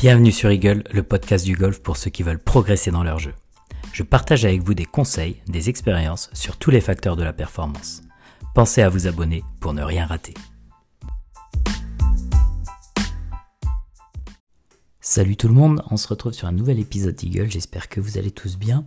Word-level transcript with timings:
Bienvenue 0.00 0.32
sur 0.32 0.50
Eagle, 0.50 0.82
le 0.92 1.02
podcast 1.02 1.44
du 1.44 1.54
golf 1.54 1.80
pour 1.80 1.98
ceux 1.98 2.08
qui 2.08 2.22
veulent 2.22 2.42
progresser 2.42 2.90
dans 2.90 3.02
leur 3.02 3.18
jeu. 3.18 3.34
Je 3.92 4.02
partage 4.02 4.46
avec 4.46 4.62
vous 4.62 4.72
des 4.72 4.86
conseils, 4.86 5.36
des 5.46 5.68
expériences 5.68 6.30
sur 6.32 6.56
tous 6.56 6.70
les 6.70 6.80
facteurs 6.80 7.16
de 7.16 7.22
la 7.22 7.34
performance. 7.34 8.00
Pensez 8.54 8.80
à 8.80 8.88
vous 8.88 9.06
abonner 9.08 9.44
pour 9.60 9.74
ne 9.74 9.82
rien 9.82 10.06
rater. 10.06 10.32
Salut 15.02 15.36
tout 15.36 15.48
le 15.48 15.54
monde, 15.54 15.84
on 15.90 15.98
se 15.98 16.08
retrouve 16.08 16.32
sur 16.32 16.48
un 16.48 16.52
nouvel 16.52 16.78
épisode 16.78 17.16
d'Eagle, 17.16 17.50
j'espère 17.50 17.90
que 17.90 18.00
vous 18.00 18.16
allez 18.16 18.30
tous 18.30 18.56
bien. 18.56 18.86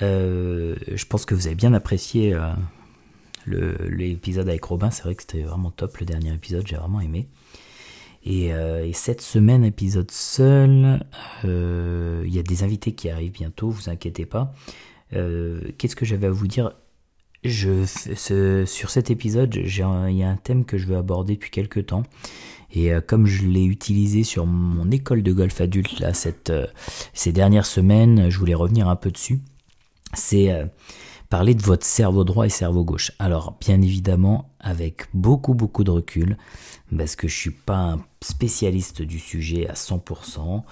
Euh, 0.00 0.76
je 0.90 1.04
pense 1.04 1.26
que 1.26 1.34
vous 1.34 1.46
avez 1.46 1.56
bien 1.56 1.74
apprécié 1.74 2.32
euh, 2.32 2.54
l'épisode 3.44 4.48
avec 4.48 4.64
Robin, 4.64 4.90
c'est 4.90 5.02
vrai 5.02 5.14
que 5.14 5.24
c'était 5.24 5.42
vraiment 5.42 5.70
top 5.70 5.98
le 5.98 6.06
dernier 6.06 6.32
épisode, 6.32 6.66
j'ai 6.66 6.76
vraiment 6.76 7.02
aimé. 7.02 7.28
Et, 8.24 8.52
euh, 8.52 8.90
cette 8.92 9.20
semaine, 9.20 9.64
épisode 9.64 10.10
seul, 10.10 11.00
il 11.44 12.34
y 12.34 12.38
a 12.38 12.42
des 12.42 12.62
invités 12.62 12.92
qui 12.92 13.08
arrivent 13.10 13.32
bientôt, 13.32 13.70
vous 13.70 13.88
inquiétez 13.88 14.26
pas. 14.26 14.52
Qu'est-ce 15.10 15.96
que 15.96 16.04
j'avais 16.04 16.28
à 16.28 16.30
vous 16.30 16.46
dire? 16.46 16.72
Je, 17.44 17.84
sur 18.66 18.90
cet 18.90 19.10
épisode, 19.10 19.54
il 19.54 20.16
y 20.16 20.22
a 20.22 20.28
un 20.28 20.36
thème 20.36 20.64
que 20.64 20.78
je 20.78 20.86
veux 20.86 20.96
aborder 20.96 21.34
depuis 21.34 21.50
quelques 21.50 21.86
temps. 21.86 22.04
Et 22.74 22.92
comme 23.06 23.26
je 23.26 23.44
l'ai 23.44 23.64
utilisé 23.64 24.24
sur 24.24 24.46
mon 24.46 24.90
école 24.90 25.22
de 25.22 25.32
golf 25.32 25.60
adulte 25.60 26.00
là, 26.00 26.12
ces 26.14 27.32
dernières 27.32 27.66
semaines, 27.66 28.30
je 28.30 28.38
voulais 28.38 28.54
revenir 28.54 28.88
un 28.88 28.96
peu 28.96 29.10
dessus 29.10 29.40
c'est 30.14 30.52
euh, 30.52 30.66
parler 31.32 31.54
de 31.54 31.62
votre 31.62 31.86
cerveau 31.86 32.24
droit 32.24 32.44
et 32.44 32.50
cerveau 32.50 32.84
gauche. 32.84 33.10
Alors, 33.18 33.56
bien 33.58 33.80
évidemment, 33.80 34.50
avec 34.60 35.06
beaucoup, 35.14 35.54
beaucoup 35.54 35.82
de 35.82 35.90
recul, 35.90 36.36
parce 36.94 37.16
que 37.16 37.26
je 37.26 37.34
suis 37.34 37.50
pas 37.50 37.92
un 37.92 38.04
spécialiste 38.20 39.00
du 39.00 39.18
sujet 39.18 39.66
à 39.66 39.72
100%, 39.72 40.62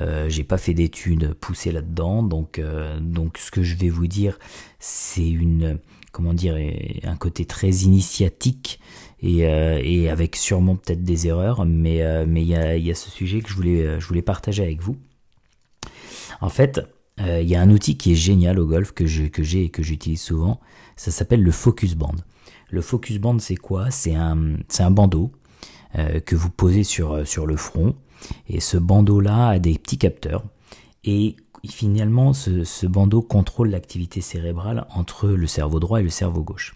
euh, 0.00 0.28
j'ai 0.28 0.44
pas 0.44 0.56
fait 0.56 0.72
d'études 0.72 1.34
poussées 1.34 1.72
là-dedans, 1.72 2.22
donc, 2.22 2.60
euh, 2.60 3.00
donc 3.00 3.38
ce 3.38 3.50
que 3.50 3.64
je 3.64 3.74
vais 3.74 3.88
vous 3.88 4.06
dire, 4.06 4.38
c'est 4.78 5.28
une, 5.28 5.80
comment 6.12 6.32
dire, 6.32 6.56
un 7.02 7.16
côté 7.16 7.44
très 7.44 7.70
initiatique 7.70 8.78
et, 9.20 9.48
euh, 9.48 9.80
et 9.82 10.10
avec 10.10 10.36
sûrement 10.36 10.76
peut-être 10.76 11.02
des 11.02 11.26
erreurs, 11.26 11.64
mais 11.64 12.24
mais 12.24 12.42
il 12.42 12.48
y 12.48 12.90
a, 12.92 12.94
ce 12.94 13.10
sujet 13.10 13.40
que 13.40 13.48
je 13.48 14.06
voulais 14.06 14.22
partager 14.22 14.62
avec 14.62 14.80
vous. 14.80 14.96
En 16.40 16.50
fait, 16.50 16.82
euh, 17.20 17.40
il 17.40 17.48
y 17.48 17.54
a 17.54 17.60
un 17.60 17.70
outil 17.70 17.96
qui 17.96 18.12
est 18.12 18.16
génial 18.16 18.58
au 18.58 18.66
golf 18.66 18.92
que 18.92 19.06
j'ai 19.06 19.64
et 19.64 19.68
que 19.70 19.82
j'utilise 19.82 20.20
souvent. 20.20 20.60
Ça 20.96 21.10
s'appelle 21.10 21.42
le 21.42 21.52
Focus 21.52 21.94
Band. 21.94 22.14
Le 22.70 22.80
Focus 22.80 23.18
Band, 23.18 23.38
c'est 23.38 23.56
quoi? 23.56 23.90
C'est 23.90 24.14
un, 24.14 24.90
bandeau 24.90 25.30
euh, 25.96 26.20
que 26.20 26.34
vous 26.34 26.50
posez 26.50 26.82
sur, 26.82 27.12
euh, 27.12 27.24
sur 27.24 27.46
le 27.46 27.56
front. 27.56 27.94
Et 28.48 28.60
ce 28.60 28.76
bandeau-là 28.76 29.48
a 29.48 29.58
des 29.58 29.78
petits 29.78 29.98
capteurs. 29.98 30.44
Et 31.04 31.36
finalement, 31.68 32.32
ce, 32.32 32.86
bandeau 32.86 33.22
contrôle 33.22 33.70
l'activité 33.70 34.20
cérébrale 34.20 34.86
entre 34.94 35.28
le 35.28 35.46
cerveau 35.46 35.78
droit 35.78 36.00
et 36.00 36.02
le 36.02 36.10
cerveau 36.10 36.42
gauche. 36.42 36.74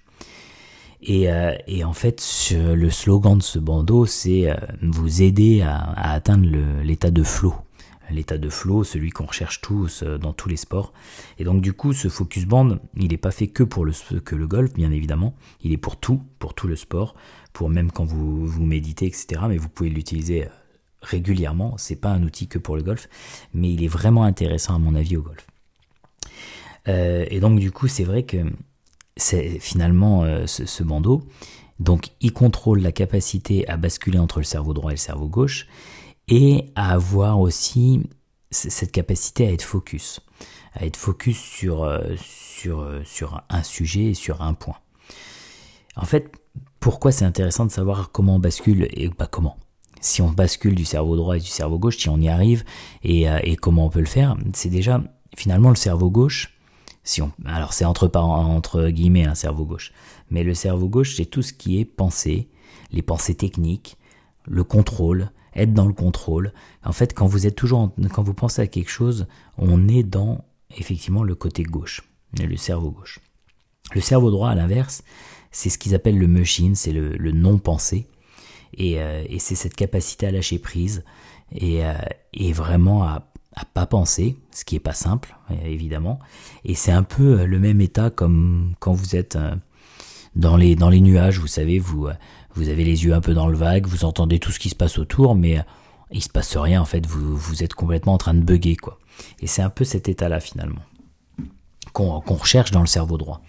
Et, 1.00 1.28
et 1.69 1.84
en 1.84 1.92
fait, 1.92 2.20
le 2.52 2.91
slogan 2.91 3.39
de 3.39 3.42
ce 3.42 3.61
bandeau, 3.61 4.05
c'est 4.05 4.48
vous 4.83 5.23
aider 5.23 5.62
à, 5.62 5.77
à 5.77 6.12
atteindre 6.12 6.48
l'état 6.83 7.12
de 7.12 7.23
flow 7.23 7.55
l'état 8.11 8.39
de 8.39 8.48
flow, 8.48 8.84
celui 8.84 9.11
qu'on 9.11 9.27
recherche 9.27 9.61
tous 9.61 10.03
euh, 10.03 10.19
dans 10.19 10.33
tous 10.33 10.48
les 10.48 10.56
sports. 10.56 10.92
Et 11.39 11.45
donc 11.45 11.61
du 11.61 11.73
coup, 11.73 11.92
ce 11.92 12.09
focus 12.09 12.47
band, 12.47 12.78
il 12.97 13.09
n'est 13.09 13.17
pas 13.17 13.31
fait 13.31 13.48
que 13.48 13.62
pour 13.62 13.84
le, 13.84 13.92
golf, 14.47 14.73
bien 14.75 14.91
évidemment. 14.91 15.34
Il 15.62 15.73
est 15.73 15.78
pour 15.78 15.97
tout, 15.97 16.23
pour 16.39 16.55
tout 16.55 16.67
le 16.67 16.77
sport, 16.77 17.14
pour 17.53 17.69
même 17.69 17.91
quand 17.91 18.05
vous, 18.05 18.47
vous 18.47 18.64
méditez, 18.64 19.06
etc. 19.06 19.42
Mais 19.48 19.59
vous 19.59 19.69
pouvez 19.69 19.91
l'utiliser 19.91 20.45
euh, 20.45 20.51
régulièrement. 21.03 21.75
C'est 21.77 21.97
pas 21.97 22.11
un 22.11 22.23
outil 22.23 22.48
que 22.48 22.59
pour 22.59 22.77
le 22.77 22.83
golf, 22.83 23.08
mais 23.55 23.73
il 23.73 23.85
est 23.85 23.89
vraiment 23.89 24.25
intéressant 24.25 24.75
à 24.75 24.79
mon 24.79 24.95
avis 24.95 25.17
au 25.17 25.23
golf. 25.23 25.46
Euh, 26.89 27.27
et 27.30 27.40
donc 27.40 27.58
du 27.58 27.70
coup, 27.70 27.89
c'est 27.89 28.05
vrai 28.05 28.23
que 28.25 28.39
finalement 29.17 30.46
ce, 30.46 30.64
ce 30.64 30.83
bandeau. 30.85 31.25
Donc, 31.80 32.08
il 32.20 32.33
contrôle 32.33 32.80
la 32.80 32.92
capacité 32.92 33.69
à 33.69 33.77
basculer 33.77 34.19
entre 34.19 34.39
le 34.39 34.45
cerveau 34.45 34.75
droit 34.75 34.90
et 34.90 34.95
le 34.95 34.98
cerveau 34.98 35.29
gauche 35.29 35.67
et 36.28 36.66
à 36.74 36.92
avoir 36.92 37.40
aussi 37.40 38.02
cette 38.50 38.92
capacité 38.92 39.46
à 39.46 39.52
être 39.52 39.62
focus, 39.62 40.20
à 40.74 40.84
être 40.86 40.96
focus 40.96 41.39
sur, 41.39 41.84
euh, 41.84 42.14
sur, 42.16 42.80
euh, 42.80 43.02
sur 43.05 43.42
un 43.48 43.62
sujet 43.62 44.05
et 44.06 44.14
sur 44.14 44.42
un 44.42 44.55
point. 44.55 44.77
En 45.96 46.05
fait, 46.05 46.33
pourquoi 46.80 47.12
c'est 47.12 47.24
intéressant 47.24 47.66
de 47.66 47.70
savoir 47.70 48.11
comment 48.12 48.36
on 48.36 48.39
bascule 48.39 48.89
et 48.92 49.08
pas 49.11 49.27
comment? 49.27 49.56
Si 50.00 50.22
on 50.22 50.30
bascule 50.30 50.74
du 50.74 50.84
cerveau 50.84 51.16
droit 51.16 51.36
et 51.36 51.40
du 51.40 51.46
cerveau 51.46 51.78
gauche, 51.78 51.98
si 51.98 52.08
on 52.08 52.20
y 52.20 52.28
arrive 52.28 52.64
et, 53.02 53.28
euh, 53.28 53.40
et 53.42 53.56
comment 53.56 53.86
on 53.86 53.90
peut 53.90 54.00
le 54.00 54.06
faire, 54.06 54.36
c'est 54.55 54.70
déjà 54.70 55.02
finalement 55.36 55.70
le 55.70 55.77
cerveau 55.77 56.10
gauche. 56.10 56.55
Si 57.02 57.22
on, 57.22 57.33
alors 57.46 57.72
c'est 57.72 57.84
entre, 57.84 58.10
entre 58.14 58.89
guillemets 58.90 59.24
un 59.24 59.34
cerveau 59.34 59.64
gauche, 59.64 59.92
mais 60.30 60.45
le 60.45 60.55
cerveau 60.55 60.89
gauche 60.89 61.16
c'est 61.16 61.24
tout 61.24 61.42
ce 61.42 61.52
qui 61.52 61.80
est 61.80 61.84
pensée, 61.84 62.48
les 62.92 63.02
pensées 63.02 63.34
techniques, 63.34 63.96
le 64.46 64.62
contrôle, 64.62 65.30
être 65.58 65.74
dans 65.74 65.86
le 65.86 65.92
contrôle. 65.92 66.52
En 66.85 66.92
fait, 66.92 67.14
quand 67.14 67.27
vous 67.27 67.46
êtes 67.46 67.57
toujours, 67.57 67.92
quand 68.13 68.23
vous 68.23 68.35
pensez 68.35 68.63
à 68.63 68.67
quelque 68.67 68.91
chose, 68.91 69.27
on 69.57 69.89
est 69.89 70.02
dans 70.02 70.45
effectivement 70.77 71.23
le 71.23 71.35
côté 71.35 71.63
gauche, 71.63 72.02
le 72.39 72.57
cerveau 72.57 72.91
gauche. 72.91 73.20
Le 73.95 74.01
cerveau 74.01 74.30
droit, 74.30 74.51
à 74.51 74.55
l'inverse, 74.55 75.02
c'est 75.51 75.70
ce 75.70 75.79
qu'ils 75.79 75.95
appellent 75.95 76.19
le 76.19 76.29
machine, 76.29 76.74
c'est 76.74 76.92
le, 76.92 77.33
non-pensé. 77.33 78.07
Euh, 78.80 79.24
et, 79.29 79.39
c'est 79.39 79.55
cette 79.55 79.74
capacité 79.74 80.27
à 80.27 80.30
lâcher 80.30 80.58
prise 80.58 81.05
et, 81.52 81.85
euh, 81.85 81.95
vraiment 82.52 83.02
à, 83.02 83.33
à 83.55 83.64
pas 83.64 83.86
penser, 83.86 84.36
ce 84.51 84.64
qui 84.64 84.77
est 84.77 84.80
pas 84.80 84.92
simple, 84.92 85.35
évidemment. 85.64 86.19
Et 86.64 86.75
c'est 86.75 86.92
un 86.92 87.02
peu 87.02 87.45
le 87.45 87.58
même 87.58 87.80
état 87.80 88.11
comme 88.11 88.75
quand 88.79 88.92
vous 88.92 89.17
êtes 89.17 89.36
euh, 89.36 89.55
dans 90.36 90.57
les, 90.57 90.77
dans 90.77 90.90
les 90.90 91.01
nuages, 91.01 91.40
vous 91.40 91.46
savez, 91.46 91.79
vous, 91.79 92.08
vous 92.55 92.69
avez 92.69 92.85
les 92.85 93.05
yeux 93.05 93.14
un 93.14 93.20
peu 93.20 93.35
dans 93.35 93.48
le 93.48 93.57
vague, 93.57 93.86
vous 93.86 94.05
entendez 94.05 94.39
tout 94.39 94.53
ce 94.53 94.59
qui 94.59 94.69
se 94.69 94.75
passe 94.75 94.98
autour, 94.98 95.35
mais 95.35 95.59
euh, 95.59 95.63
il 96.11 96.23
se 96.23 96.29
passe 96.29 96.57
rien 96.57 96.81
en 96.81 96.85
fait, 96.85 97.07
vous, 97.07 97.36
vous 97.36 97.63
êtes 97.63 97.75
complètement 97.75 98.14
en 98.14 98.19
train 98.19 98.35
de 98.35 98.41
bugger 98.41 98.77
quoi. 98.77 98.98
Et 99.41 99.47
c'est 99.47 99.63
un 99.63 99.70
peu 99.70 99.85
cet 99.85 100.09
état-là 100.09 100.41
finalement 100.41 100.83
qu'on 101.92 102.20
recherche 102.20 102.70
dans 102.70 102.81
le 102.81 102.87
cerveau 102.87 103.19
droit. 103.19 103.41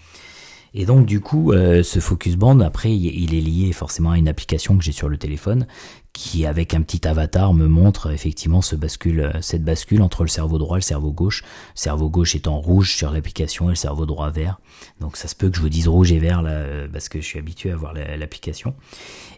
Et 0.74 0.86
donc 0.86 1.06
du 1.06 1.20
coup, 1.20 1.52
euh, 1.52 1.84
ce 1.84 2.00
focus 2.00 2.36
band, 2.36 2.60
après, 2.60 2.96
il 2.96 3.34
est 3.34 3.42
lié 3.42 3.72
forcément 3.72 4.12
à 4.12 4.18
une 4.18 4.28
application 4.28 4.78
que 4.78 4.84
j'ai 4.84 4.92
sur 4.92 5.10
le 5.10 5.18
téléphone, 5.18 5.66
qui 6.14 6.46
avec 6.46 6.74
un 6.74 6.82
petit 6.82 7.08
avatar 7.08 7.54
me 7.54 7.68
montre 7.68 8.12
effectivement 8.12 8.62
ce 8.62 8.76
bascule, 8.76 9.22
euh, 9.22 9.42
cette 9.42 9.64
bascule 9.64 10.02
entre 10.02 10.24
le 10.24 10.28
cerveau 10.28 10.58
droit 10.58 10.78
et 10.78 10.80
le 10.80 10.84
cerveau 10.84 11.12
gauche. 11.12 11.42
Le 11.42 11.80
cerveau 11.80 12.10
gauche 12.10 12.36
étant 12.36 12.60
rouge 12.60 12.96
sur 12.96 13.12
l'application 13.12 13.68
et 13.68 13.70
le 13.70 13.76
cerveau 13.76 14.06
droit 14.06 14.30
vert. 14.30 14.60
Donc 15.00 15.18
ça 15.18 15.28
se 15.28 15.36
peut 15.36 15.50
que 15.50 15.58
je 15.58 15.62
vous 15.62 15.70
dise 15.70 15.88
rouge 15.88 16.12
et 16.12 16.20
vert 16.20 16.42
là, 16.42 16.52
euh, 16.52 16.88
parce 16.92 17.10
que 17.10 17.20
je 17.20 17.26
suis 17.26 17.40
habitué 17.40 17.72
à 17.72 17.76
voir 17.76 17.94
l'application. 17.94 18.76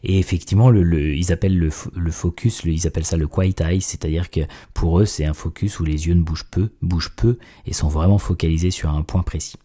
Et 0.03 0.19
effectivement, 0.19 0.73
ils 0.73 1.31
appellent 1.31 1.57
le, 1.57 1.69
focus, 2.11 2.63
ils 2.65 2.87
appellent 2.87 3.05
ça 3.05 3.17
le 3.17 3.27
quiet 3.27 3.55
eye, 3.61 3.81
c'est-à-dire 3.81 4.29
que 4.29 4.41
pour 4.73 4.99
eux 4.99 5.05
c'est 5.05 5.25
un 5.25 5.33
focus 5.33 5.79
où 5.79 5.85
les 5.85 6.07
yeux 6.07 6.15
ne 6.15 6.23
bougent 6.23 6.49
peu, 6.49 6.69
bougent 6.81 7.13
peu 7.15 7.37
et 7.65 7.73
sont 7.73 7.89
vraiment 7.89 8.17
focalisés 8.17 8.71
sur 8.71 8.89
un 8.89 9.03
point 9.03 9.21
précis. 9.21 9.57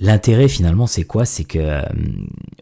L'intérêt 0.00 0.48
finalement 0.48 0.86
c'est 0.86 1.04
quoi? 1.04 1.24
C'est 1.24 1.44
que 1.44 1.58
euh, 1.58 1.82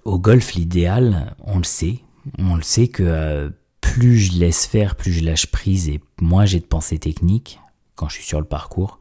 au 0.04 0.18
golf 0.18 0.54
l'idéal, 0.54 1.34
on 1.44 1.58
le 1.58 1.64
sait, 1.64 2.00
on 2.38 2.56
le 2.56 2.62
sait 2.62 2.88
que 2.88 3.02
euh, 3.02 3.50
plus 3.80 4.18
je 4.18 4.38
laisse 4.38 4.66
faire, 4.66 4.94
plus 4.96 5.12
je 5.12 5.24
lâche 5.24 5.46
prise 5.46 5.88
et 5.88 6.00
moins 6.20 6.46
j'ai 6.46 6.60
de 6.60 6.64
pensée 6.64 6.98
technique 6.98 7.60
quand 7.94 8.08
je 8.08 8.14
suis 8.14 8.24
sur 8.24 8.40
le 8.40 8.46
parcours, 8.46 8.98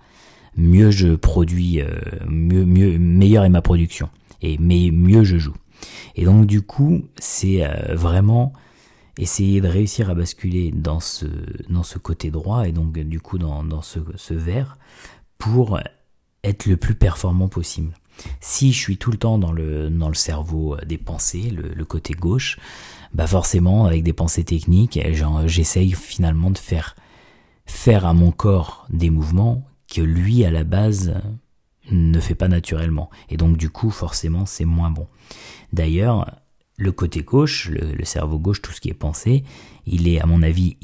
mieux 0.57 0.91
je 0.91 1.15
produis, 1.15 1.81
euh, 1.81 1.87
mieux, 2.27 2.65
mieux, 2.65 2.97
meilleure 2.97 3.45
est 3.45 3.49
ma 3.49 3.61
production 3.61 4.09
et 4.41 4.57
mieux 4.57 5.23
je 5.23 5.37
joue. 5.37 5.55
Et 6.15 6.25
donc 6.25 6.45
du 6.45 6.61
coup, 6.61 7.03
c'est 7.17 7.65
vraiment 7.93 8.53
essayer 9.17 9.61
de 9.61 9.67
réussir 9.67 10.09
à 10.09 10.13
basculer 10.13 10.71
dans 10.71 10.99
ce, 10.99 11.25
dans 11.69 11.83
ce 11.83 11.97
côté 11.99 12.31
droit 12.31 12.67
et 12.67 12.71
donc 12.71 12.93
du 12.93 13.19
coup 13.19 13.37
dans, 13.37 13.63
dans 13.63 13.81
ce, 13.81 13.99
ce 14.15 14.33
vert 14.33 14.77
pour 15.37 15.79
être 16.43 16.65
le 16.65 16.77
plus 16.77 16.95
performant 16.95 17.47
possible. 17.47 17.93
Si 18.41 18.71
je 18.71 18.79
suis 18.79 18.97
tout 18.97 19.11
le 19.11 19.17
temps 19.17 19.37
dans 19.37 19.51
le, 19.51 19.89
dans 19.89 20.07
le 20.07 20.15
cerveau 20.15 20.77
des 20.85 20.97
pensées, 20.97 21.49
le, 21.51 21.85
côté 21.85 22.13
gauche, 22.13 22.57
bah 23.13 23.27
forcément, 23.27 23.85
avec 23.85 24.03
des 24.03 24.13
pensées 24.13 24.43
techniques, 24.43 24.99
j'essaye 25.45 25.91
finalement 25.91 26.51
de 26.51 26.57
faire 26.57 26.95
faire 27.65 28.05
à 28.05 28.13
mon 28.13 28.31
corps 28.31 28.85
des 28.89 29.09
mouvements 29.09 29.65
que 29.93 30.01
lui, 30.01 30.45
à 30.45 30.51
la 30.51 30.63
base, 30.63 31.13
ne 31.91 32.19
fait 32.19 32.35
pas 32.35 32.47
naturellement. 32.47 33.09
Et 33.29 33.37
donc, 33.37 33.57
du 33.57 33.69
coup, 33.69 33.91
forcément, 33.91 34.45
c'est 34.45 34.65
moins 34.65 34.89
bon. 34.89 35.07
D'ailleurs, 35.73 36.31
le 36.77 36.91
côté 36.91 37.21
gauche, 37.21 37.69
le, 37.69 37.93
le, 37.93 38.05
cerveau 38.05 38.39
gauche, 38.39 38.61
tout 38.61 38.71
ce 38.71 38.81
qui 38.81 38.89
est 38.89 38.93
pensé, 38.93 39.43
il 39.85 40.07
est, 40.07 40.19
à 40.19 40.25
mon 40.25 40.41
avis, 40.41 40.77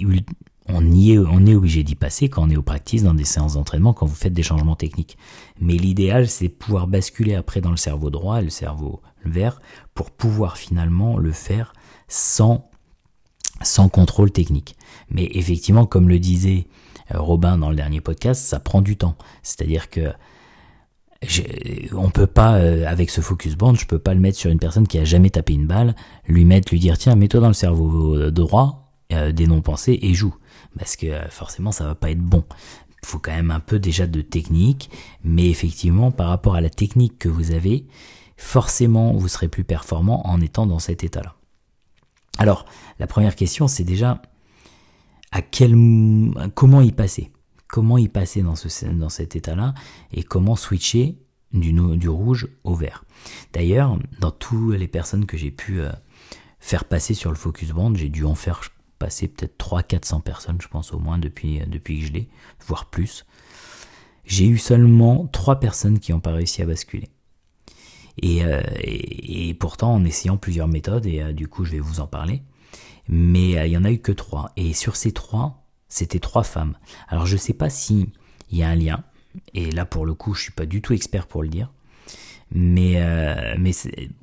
on 0.67 0.91
y 0.91 1.13
est, 1.13 1.17
on 1.17 1.45
est 1.45 1.55
obligé 1.55 1.83
d'y 1.83 1.95
passer 1.95 2.29
quand 2.29 2.43
on 2.43 2.49
est 2.49 2.55
au 2.55 2.61
practice 2.61 3.03
dans 3.03 3.13
des 3.13 3.25
séances 3.25 3.53
d'entraînement, 3.53 3.93
quand 3.93 4.05
vous 4.05 4.15
faites 4.15 4.33
des 4.33 4.43
changements 4.43 4.75
techniques. 4.75 5.17
Mais 5.59 5.73
l'idéal, 5.73 6.27
c'est 6.27 6.49
pouvoir 6.49 6.87
basculer 6.87 7.35
après 7.35 7.61
dans 7.61 7.71
le 7.71 7.77
cerveau 7.77 8.09
droit 8.09 8.39
et 8.39 8.43
le 8.43 8.49
cerveau 8.49 9.01
vert 9.25 9.61
pour 9.93 10.11
pouvoir 10.11 10.57
finalement 10.57 11.17
le 11.17 11.31
faire 11.31 11.73
sans 12.07 12.67
sans 13.63 13.89
contrôle 13.89 14.31
technique. 14.31 14.75
Mais 15.09 15.29
effectivement, 15.33 15.85
comme 15.85 16.09
le 16.09 16.17
disait 16.17 16.65
euh, 17.13 17.19
Robin 17.19 17.59
dans 17.59 17.69
le 17.69 17.75
dernier 17.75 18.01
podcast, 18.01 18.43
ça 18.43 18.59
prend 18.59 18.81
du 18.81 18.97
temps. 18.97 19.15
C'est-à-dire 19.43 19.89
que 19.89 20.11
on 21.93 22.09
peut 22.09 22.25
pas 22.25 22.55
euh, 22.55 22.87
avec 22.87 23.11
ce 23.11 23.21
focus 23.21 23.55
band, 23.55 23.75
je 23.75 23.85
peux 23.85 23.99
pas 23.99 24.15
le 24.15 24.19
mettre 24.19 24.39
sur 24.39 24.49
une 24.49 24.57
personne 24.57 24.87
qui 24.87 24.97
a 24.97 25.03
jamais 25.03 25.29
tapé 25.29 25.53
une 25.53 25.67
balle, 25.67 25.95
lui 26.25 26.45
mettre, 26.45 26.71
lui 26.71 26.79
dire 26.79 26.97
tiens 26.97 27.15
mets-toi 27.15 27.39
dans 27.39 27.47
le 27.47 27.53
cerveau 27.53 28.31
droit 28.31 28.91
des 29.11 29.45
non-pensées 29.45 29.99
et 30.01 30.13
joue, 30.13 30.33
parce 30.77 30.95
que 30.95 31.29
forcément 31.29 31.71
ça 31.71 31.85
va 31.85 31.95
pas 31.95 32.11
être 32.11 32.21
bon. 32.21 32.43
Il 33.03 33.07
faut 33.07 33.19
quand 33.19 33.31
même 33.31 33.51
un 33.51 33.59
peu 33.59 33.79
déjà 33.79 34.05
de 34.05 34.21
technique, 34.21 34.89
mais 35.23 35.49
effectivement 35.49 36.11
par 36.11 36.27
rapport 36.27 36.55
à 36.55 36.61
la 36.61 36.69
technique 36.69 37.17
que 37.17 37.29
vous 37.29 37.51
avez, 37.51 37.85
forcément 38.37 39.13
vous 39.13 39.27
serez 39.27 39.47
plus 39.47 39.63
performant 39.63 40.27
en 40.27 40.39
étant 40.39 40.65
dans 40.65 40.79
cet 40.79 41.03
état-là. 41.03 41.35
Alors, 42.37 42.65
la 42.99 43.07
première 43.07 43.35
question, 43.35 43.67
c'est 43.67 43.83
déjà 43.83 44.21
à 45.31 45.41
quel, 45.41 45.75
comment 46.55 46.81
y 46.81 46.91
passer? 46.91 47.31
Comment 47.67 47.97
y 47.97 48.07
passer 48.07 48.41
dans, 48.41 48.55
ce, 48.55 48.85
dans 48.85 49.09
cet 49.09 49.35
état-là? 49.35 49.73
Et 50.11 50.23
comment 50.23 50.55
switcher 50.55 51.17
du, 51.53 51.73
du 51.73 52.09
rouge 52.09 52.47
au 52.63 52.75
vert? 52.75 53.03
D'ailleurs, 53.53 53.97
dans 54.19 54.31
toutes 54.31 54.75
les 54.75 54.87
personnes 54.87 55.25
que 55.25 55.37
j'ai 55.37 55.51
pu 55.51 55.79
euh, 55.79 55.91
faire 56.59 56.85
passer 56.85 57.13
sur 57.13 57.29
le 57.29 57.37
focus 57.37 57.71
band, 57.71 57.95
j'ai 57.95 58.09
dû 58.09 58.25
en 58.25 58.35
faire 58.35 58.61
passer 59.01 59.27
peut-être 59.27 59.57
300-400 59.57 60.21
personnes, 60.21 60.57
je 60.61 60.67
pense 60.67 60.93
au 60.93 60.99
moins, 60.99 61.17
depuis, 61.17 61.59
depuis 61.67 61.99
que 61.99 62.05
je 62.07 62.11
l'ai, 62.13 62.29
voire 62.65 62.85
plus. 62.85 63.25
J'ai 64.25 64.47
eu 64.47 64.57
seulement 64.57 65.27
3 65.27 65.59
personnes 65.59 65.99
qui 65.99 66.11
n'ont 66.11 66.19
pas 66.19 66.31
réussi 66.31 66.61
à 66.61 66.65
basculer. 66.65 67.09
Euh, 68.23 68.61
et, 68.79 69.53
pourtant 69.55 69.93
en 69.93 70.05
essayant 70.05 70.37
plusieurs 70.37 70.67
méthodes, 70.67 71.05
et 71.05 71.21
euh, 71.21 71.33
du 71.33 71.47
coup 71.47 71.65
je 71.65 71.71
vais 71.71 71.79
vous 71.79 71.99
en 71.99 72.07
parler, 72.07 72.41
mais 73.07 73.57
euh, 73.57 73.65
il 73.65 73.71
y 73.71 73.77
en 73.77 73.83
a 73.83 73.91
eu 73.91 73.99
que 73.99 74.11
trois. 74.11 74.51
Et 74.57 74.73
sur 74.73 74.95
ces 74.95 75.11
trois, 75.11 75.63
c'était 75.87 76.19
trois 76.19 76.43
femmes. 76.43 76.75
Alors 77.07 77.25
je 77.25 77.37
sais 77.37 77.53
pas 77.53 77.69
si 77.69 78.09
il 78.51 78.57
y 78.57 78.63
a 78.63 78.69
un 78.69 78.75
lien, 78.75 79.03
et 79.53 79.71
là 79.71 79.85
pour 79.85 80.05
le 80.05 80.13
coup 80.13 80.33
je 80.33 80.43
suis 80.43 80.51
pas 80.51 80.65
du 80.65 80.81
tout 80.81 80.93
expert 80.93 81.27
pour 81.27 81.43
le 81.43 81.49
dire, 81.49 81.71
mais, 82.51 83.01
mais 83.57 83.71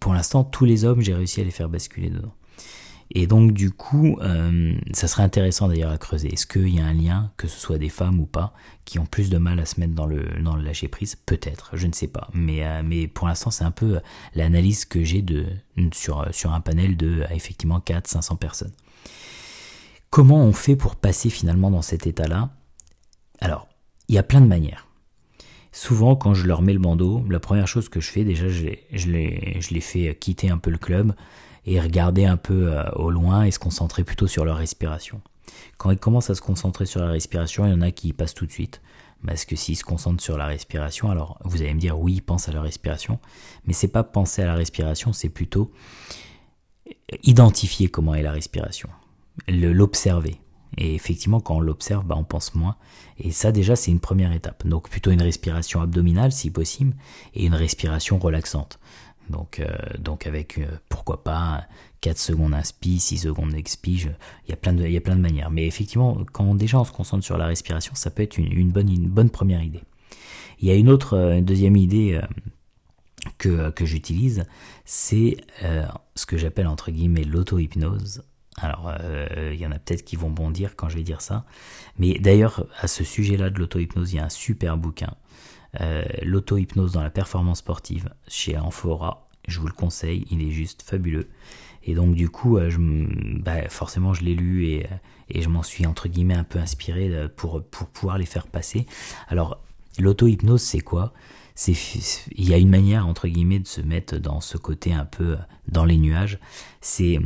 pour 0.00 0.14
l'instant 0.14 0.44
tous 0.44 0.64
les 0.64 0.84
hommes 0.84 1.00
j'ai 1.00 1.14
réussi 1.14 1.40
à 1.40 1.44
les 1.44 1.50
faire 1.50 1.69
basculer 1.69 2.10
dedans. 2.10 2.34
Et 3.20 3.26
donc 3.26 3.50
du 3.50 3.72
coup, 3.72 4.16
euh, 4.20 4.76
ça 4.92 5.08
serait 5.08 5.24
intéressant 5.24 5.66
d'ailleurs 5.66 5.90
à 5.90 5.98
creuser. 5.98 6.32
Est-ce 6.32 6.46
qu'il 6.46 6.68
y 6.68 6.78
a 6.78 6.86
un 6.86 6.92
lien, 6.92 7.32
que 7.36 7.48
ce 7.48 7.58
soit 7.58 7.76
des 7.76 7.88
femmes 7.88 8.20
ou 8.20 8.26
pas, 8.26 8.54
qui 8.84 9.00
ont 9.00 9.06
plus 9.06 9.28
de 9.28 9.38
mal 9.38 9.58
à 9.58 9.66
se 9.66 9.80
mettre 9.80 9.92
dans 9.92 10.06
le, 10.06 10.22
dans 10.40 10.54
le 10.54 10.62
lâcher 10.62 10.86
prise? 10.86 11.16
Peut-être, 11.16 11.70
je 11.72 11.88
ne 11.88 11.92
sais 11.92 12.06
pas. 12.06 12.28
Mais, 12.32 12.64
euh, 12.64 12.82
mais 12.84 13.08
pour 13.08 13.26
l'instant, 13.26 13.50
c'est 13.50 13.64
un 13.64 13.72
peu 13.72 13.98
l'analyse 14.36 14.84
que 14.84 15.02
j'ai 15.02 15.26
sur, 15.92 16.28
sur 16.30 16.52
un 16.52 16.60
panel 16.60 16.96
de 16.96 17.24
effectivement 17.32 17.80
400-500 17.80 18.38
personnes. 18.38 18.72
Comment 20.10 20.38
on 20.38 20.52
fait 20.52 20.76
pour 20.76 20.94
passer 20.94 21.28
finalement 21.28 21.72
dans 21.72 21.82
cet 21.82 22.06
état-là? 22.06 22.50
Alors, 23.40 23.66
il 24.06 24.14
y 24.14 24.18
a 24.18 24.22
plein 24.22 24.40
de 24.40 24.46
manières. 24.46 24.86
Souvent, 25.72 26.14
quand 26.14 26.34
je 26.34 26.46
leur 26.46 26.62
mets 26.62 26.72
le 26.72 26.78
bandeau, 26.78 27.24
la 27.28 27.40
première 27.40 27.66
chose 27.66 27.88
que 27.88 27.98
je 27.98 28.10
fais, 28.10 28.22
déjà, 28.22 28.48
je 28.48 28.68
je 28.92 29.10
les, 29.10 29.56
je 29.60 29.74
les 29.74 29.80
fais 29.80 30.14
quitter 30.14 30.50
un 30.50 30.58
peu 30.58 30.70
le 30.70 30.78
club 30.78 31.14
et 31.68 31.80
regarder 31.80 32.24
un 32.24 32.38
peu 32.38 32.72
euh, 32.72 32.82
au 32.92 33.10
loin 33.10 33.44
et 33.44 33.50
se 33.50 33.58
concentrer 33.58 34.02
plutôt 34.02 34.26
sur 34.26 34.44
leur 34.44 34.56
respiration. 34.56 35.20
Quand 35.76 35.90
ils 35.90 35.98
commencent 35.98 36.30
à 36.30 36.34
se 36.34 36.40
concentrer 36.40 36.86
sur 36.86 37.00
la 37.00 37.10
respiration, 37.10 37.66
il 37.66 37.70
y 37.70 37.74
en 37.74 37.82
a 37.82 37.90
qui 37.90 38.12
passent 38.12 38.34
tout 38.34 38.46
de 38.46 38.52
suite. 38.52 38.80
Parce 39.26 39.44
que 39.44 39.56
s'ils 39.56 39.76
se 39.76 39.84
concentrent 39.84 40.22
sur 40.22 40.38
la 40.38 40.46
respiration, 40.46 41.10
alors 41.10 41.38
vous 41.44 41.60
allez 41.60 41.74
me 41.74 41.80
dire 41.80 41.98
oui, 41.98 42.14
ils 42.14 42.22
pensent 42.22 42.48
à 42.48 42.52
la 42.52 42.62
respiration, 42.62 43.18
mais 43.64 43.72
c'est 43.72 43.88
pas 43.88 44.04
penser 44.04 44.42
à 44.42 44.46
la 44.46 44.54
respiration, 44.54 45.12
c'est 45.12 45.28
plutôt 45.28 45.72
identifier 47.24 47.88
comment 47.88 48.14
est 48.14 48.22
la 48.22 48.32
respiration, 48.32 48.88
l'observer. 49.48 50.40
Et 50.76 50.94
effectivement, 50.94 51.40
quand 51.40 51.56
on 51.56 51.60
l'observe, 51.60 52.04
bah, 52.04 52.14
on 52.16 52.24
pense 52.24 52.54
moins. 52.54 52.76
Et 53.18 53.32
ça, 53.32 53.50
déjà, 53.50 53.74
c'est 53.74 53.90
une 53.90 54.00
première 54.00 54.32
étape. 54.32 54.66
Donc, 54.66 54.88
plutôt 54.88 55.10
une 55.10 55.22
respiration 55.22 55.80
abdominale, 55.80 56.30
si 56.30 56.50
possible, 56.50 56.94
et 57.34 57.46
une 57.46 57.54
respiration 57.54 58.18
relaxante. 58.18 58.78
Donc, 59.30 59.60
euh, 59.60 59.66
donc 59.98 60.26
avec, 60.26 60.58
euh, 60.58 60.66
pourquoi 60.88 61.22
pas, 61.22 61.64
4 62.00 62.19
secondes 62.19 62.54
inspi, 62.54 62.98
6 62.98 63.19
secondes 63.19 63.54
expi, 63.54 64.06
il 64.46 64.50
y, 64.50 64.52
a 64.52 64.56
plein 64.56 64.72
de, 64.72 65.20
manières. 65.20 65.50
Mais 65.50 65.66
effectivement, 65.66 66.19
quand 66.32 66.54
déjà 66.54 66.78
on 66.78 66.84
se 66.84 66.92
concentre 66.92 67.25
sur 67.25 67.36
la 67.36 67.46
respiration, 67.46 67.94
ça 67.94 68.10
peut 68.10 68.22
être 68.22 68.38
une, 68.38 68.70
bonne, 68.70 68.90
une 68.90 69.08
bonne 69.08 69.30
première 69.30 69.62
idée. 69.62 69.82
Il 70.60 70.69
y 70.69 70.70
a 70.70 70.75
une 70.75 70.88
autre, 70.88 71.14
euh, 71.14 71.38
une 71.38 71.44
deuxième 71.44 71.76
idée 71.76 72.20
que, 73.36 73.70
que 73.70 73.84
j'utilise, 73.84 74.44
c'est 74.84 75.36
ce 76.14 76.26
que 76.26 76.36
j'appelle 76.36 76.66
entre 76.66 76.90
guillemets 76.90 77.25
l'auto-hypnose. 77.25 78.22
Alors, 78.60 78.92
il 79.52 79.56
y 79.56 79.66
en 79.66 79.70
a 79.70 79.78
peut-être 79.78 80.04
qui 80.04 80.16
vont 80.16 80.30
bondir 80.30 80.75
quand 80.75 80.88
je 80.88 80.96
vais 80.96 81.04
dire 81.04 81.20
ça. 81.20 81.44
Mais 81.98 82.14
d'ailleurs, 82.19 82.66
à 82.80 82.88
ce 82.88 83.04
sujet-là 83.04 83.50
de 83.50 83.58
l'auto-hypnose, 83.58 84.12
il 84.12 84.16
y 84.16 84.19
a 84.19 84.25
un 84.25 84.30
super 84.30 84.76
bouquin 84.76 85.14
euh, 85.80 86.04
l'auto-hypnose 86.22 86.92
dans 86.92 87.02
la 87.02 87.10
performance 87.10 87.58
sportive 87.58 88.10
chez 88.26 88.56
Amphora. 88.56 89.28
Je 89.46 89.60
vous 89.60 89.66
le 89.66 89.72
conseille, 89.72 90.26
il 90.30 90.42
est 90.42 90.50
juste 90.50 90.82
fabuleux. 90.82 91.28
Et 91.84 91.94
donc 91.94 92.14
du 92.14 92.28
coup, 92.28 92.58
euh, 92.58 92.70
bah, 93.40 93.68
forcément, 93.68 94.14
je 94.14 94.22
l'ai 94.24 94.34
lu 94.34 94.66
et, 94.66 94.86
euh, 94.86 94.96
et 95.30 95.42
je 95.42 95.48
m'en 95.48 95.62
suis 95.62 95.86
entre 95.86 96.08
guillemets 96.08 96.34
un 96.34 96.44
peu 96.44 96.58
inspiré 96.58 97.28
pour, 97.36 97.62
pouvoir 97.62 98.18
les 98.18 98.26
faire 98.26 98.46
passer. 98.46 98.86
Alors, 99.28 99.62
l'auto-hypnose, 99.98 100.62
c'est 100.62 100.80
quoi? 100.80 101.12
Il 101.66 102.48
y 102.48 102.54
a 102.54 102.58
une 102.58 102.70
manière 102.70 103.06
entre 103.06 103.26
guillemets 103.26 103.58
de 103.58 103.66
se 103.66 103.80
mettre 103.80 104.16
dans 104.16 104.40
ce 104.40 104.56
côté 104.56 104.92
un 104.92 105.04
peu 105.04 105.36
dans 105.66 105.84
les 105.84 105.96
nuages. 105.96 106.38
C'est 106.80 107.18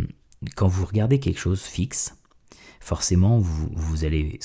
quand 0.56 0.68
vous 0.68 0.86
regardez 0.86 1.20
quelque 1.20 1.38
chose 1.38 1.60
fixe, 1.60 2.16
forcément, 2.80 3.38
vous 3.38 4.04
allez 4.04 4.38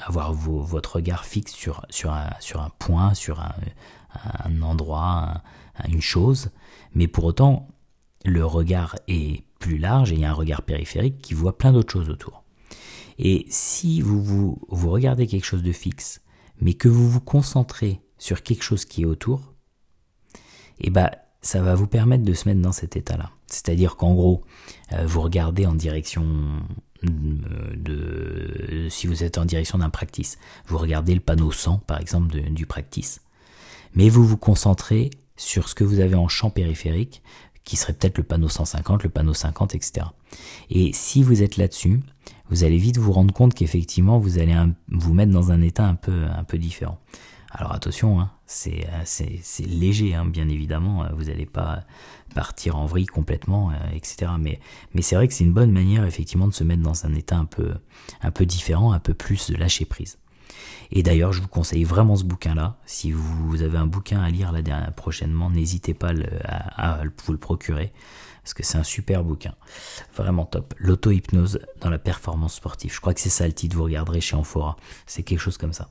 avoir 0.00 0.32
votre 0.32 0.96
regard 0.96 1.24
fixe 1.24 1.52
sur, 1.52 1.84
un, 2.10 2.70
point, 2.78 3.14
sur 3.14 3.40
un, 3.40 4.62
endroit, 4.62 5.42
une 5.88 6.00
chose, 6.00 6.50
mais 6.94 7.08
pour 7.08 7.24
autant, 7.24 7.68
le 8.24 8.44
regard 8.44 8.96
est 9.08 9.44
plus 9.58 9.78
large 9.78 10.12
et 10.12 10.14
il 10.14 10.20
y 10.20 10.24
a 10.24 10.30
un 10.30 10.34
regard 10.34 10.62
périphérique 10.62 11.18
qui 11.18 11.34
voit 11.34 11.56
plein 11.56 11.72
d'autres 11.72 11.92
choses 11.92 12.10
autour. 12.10 12.44
Et 13.18 13.46
si 13.50 14.00
vous, 14.00 14.58
regardez 14.68 15.26
quelque 15.26 15.44
chose 15.44 15.62
de 15.62 15.72
fixe, 15.72 16.22
mais 16.60 16.74
que 16.74 16.88
vous 16.88 17.08
vous 17.08 17.20
concentrez 17.20 18.00
sur 18.18 18.42
quelque 18.42 18.62
chose 18.62 18.84
qui 18.84 19.02
est 19.02 19.06
autour, 19.06 19.54
eh 20.80 20.90
ben, 20.90 21.10
ça 21.42 21.62
va 21.62 21.74
vous 21.74 21.86
permettre 21.86 22.24
de 22.24 22.32
se 22.32 22.48
mettre 22.48 22.60
dans 22.60 22.72
cet 22.72 22.96
état-là. 22.96 23.30
C'est-à-dire 23.46 23.96
qu'en 23.96 24.14
gros, 24.14 24.42
euh, 24.92 25.06
vous 25.06 25.20
regardez 25.20 25.66
en 25.66 25.74
direction 25.74 26.62
de, 27.02 28.86
si 28.90 29.06
vous 29.06 29.24
êtes 29.24 29.38
en 29.38 29.44
direction 29.44 29.78
d'un 29.78 29.90
practice. 29.90 30.38
Vous 30.66 30.78
regardez 30.78 31.14
le 31.14 31.20
panneau 31.20 31.52
100 31.52 31.78
par 31.78 32.00
exemple 32.00 32.40
du 32.50 32.66
practice. 32.66 33.20
Mais 33.94 34.08
vous 34.08 34.24
vous 34.26 34.36
concentrez 34.36 35.10
sur 35.36 35.68
ce 35.68 35.74
que 35.74 35.84
vous 35.84 36.00
avez 36.00 36.14
en 36.14 36.28
champ 36.28 36.50
périphérique, 36.50 37.22
qui 37.64 37.76
serait 37.76 37.92
peut-être 37.92 38.18
le 38.18 38.24
panneau 38.24 38.48
150, 38.48 39.02
le 39.02 39.10
panneau 39.10 39.34
50, 39.34 39.74
etc. 39.74 40.06
Et 40.70 40.92
si 40.92 41.22
vous 41.22 41.42
êtes 41.42 41.56
là-dessus, 41.56 42.00
vous 42.48 42.64
allez 42.64 42.78
vite 42.78 42.98
vous 42.98 43.12
rendre 43.12 43.32
compte 43.32 43.54
qu'effectivement 43.54 44.18
vous 44.18 44.38
allez 44.38 44.56
vous 44.88 45.14
mettre 45.14 45.32
dans 45.32 45.52
un 45.52 45.60
état 45.60 45.86
un 45.86 45.94
peu, 45.94 46.24
un 46.24 46.44
peu 46.44 46.58
différent. 46.58 46.98
Alors 47.50 47.72
attention, 47.72 48.20
hein, 48.20 48.30
c'est 48.50 49.66
léger, 49.66 50.14
hein, 50.14 50.24
bien 50.24 50.48
évidemment, 50.48 51.06
vous 51.14 51.24
n'allez 51.24 51.46
pas 51.46 51.84
partir 52.34 52.76
en 52.76 52.86
vrille 52.86 53.06
complètement, 53.06 53.70
euh, 53.70 53.74
etc. 53.94 54.32
Mais, 54.38 54.60
c'est 55.02 55.16
vrai 55.16 55.28
que 55.28 55.34
c'est 55.34 55.44
une 55.44 55.52
bonne 55.52 55.72
manière 55.72 56.04
effectivement 56.04 56.48
de 56.48 56.54
se 56.54 56.64
mettre 56.64 56.82
dans 56.82 57.06
un 57.06 57.14
état 57.14 57.36
un 57.36 57.44
peu, 57.44 57.74
un 58.22 58.30
peu 58.30 58.46
différent, 58.46 58.92
un 58.92 58.98
peu 58.98 59.14
plus 59.14 59.50
de 59.50 59.56
lâcher 59.56 59.84
prise. 59.84 60.18
Et 60.90 61.02
d'ailleurs, 61.02 61.32
je 61.32 61.40
vous 61.40 61.48
conseille 61.48 61.84
vraiment 61.84 62.16
ce 62.16 62.24
bouquin-là. 62.24 62.76
Si 62.84 63.12
vous 63.12 63.62
avez 63.62 63.78
un 63.78 63.86
bouquin 63.86 64.20
à 64.20 64.28
lire 64.28 64.50
la 64.50 64.62
dernière, 64.62 64.92
prochainement, 64.92 65.48
n'hésitez 65.48 65.94
pas 65.94 66.12
à, 66.44 67.02
vous 67.24 67.32
le 67.32 67.38
procurer, 67.38 67.92
parce 68.42 68.54
que 68.54 68.64
c'est 68.64 68.78
un 68.78 68.82
super 68.82 69.22
bouquin. 69.22 69.54
Vraiment 70.16 70.46
top. 70.46 70.74
L'auto-hypnose 70.78 71.60
dans 71.80 71.90
la 71.90 71.98
performance 71.98 72.54
sportive. 72.54 72.92
Je 72.92 73.00
crois 73.00 73.14
que 73.14 73.20
c'est 73.20 73.30
ça 73.30 73.46
le 73.46 73.52
titre, 73.52 73.76
vous 73.76 73.84
regarderez 73.84 74.20
chez 74.20 74.34
Amphora. 74.34 74.76
C'est 75.06 75.22
quelque 75.22 75.38
chose 75.38 75.58
comme 75.58 75.72
ça. 75.72 75.90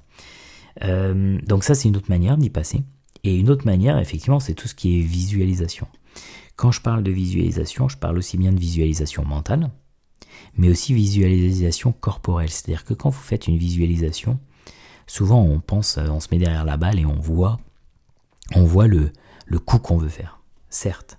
Euh, 0.83 1.39
donc 1.45 1.63
ça, 1.63 1.75
c'est 1.75 1.87
une 1.87 1.97
autre 1.97 2.09
manière 2.09 2.37
d'y 2.37 2.49
passer. 2.49 2.83
Et 3.23 3.35
une 3.35 3.49
autre 3.49 3.65
manière, 3.65 3.97
effectivement, 3.99 4.39
c'est 4.39 4.53
tout 4.53 4.67
ce 4.67 4.75
qui 4.75 4.99
est 4.99 5.03
visualisation. 5.03 5.87
Quand 6.55 6.71
je 6.71 6.81
parle 6.81 7.03
de 7.03 7.11
visualisation, 7.11 7.89
je 7.89 7.97
parle 7.97 8.17
aussi 8.17 8.37
bien 8.37 8.51
de 8.51 8.59
visualisation 8.59 9.25
mentale, 9.25 9.71
mais 10.57 10.69
aussi 10.69 10.93
visualisation 10.93 11.91
corporelle. 11.91 12.49
C'est-à-dire 12.49 12.85
que 12.85 12.93
quand 12.93 13.09
vous 13.09 13.21
faites 13.21 13.47
une 13.47 13.57
visualisation, 13.57 14.39
souvent 15.07 15.41
on 15.41 15.59
pense, 15.59 15.97
euh, 15.97 16.07
on 16.09 16.19
se 16.19 16.27
met 16.31 16.37
derrière 16.37 16.65
la 16.65 16.77
balle 16.77 16.99
et 16.99 17.05
on 17.05 17.19
voit, 17.19 17.59
on 18.55 18.63
voit 18.63 18.87
le, 18.87 19.11
le 19.45 19.59
coup 19.59 19.79
qu'on 19.79 19.97
veut 19.97 20.09
faire. 20.09 20.41
Certes, 20.69 21.17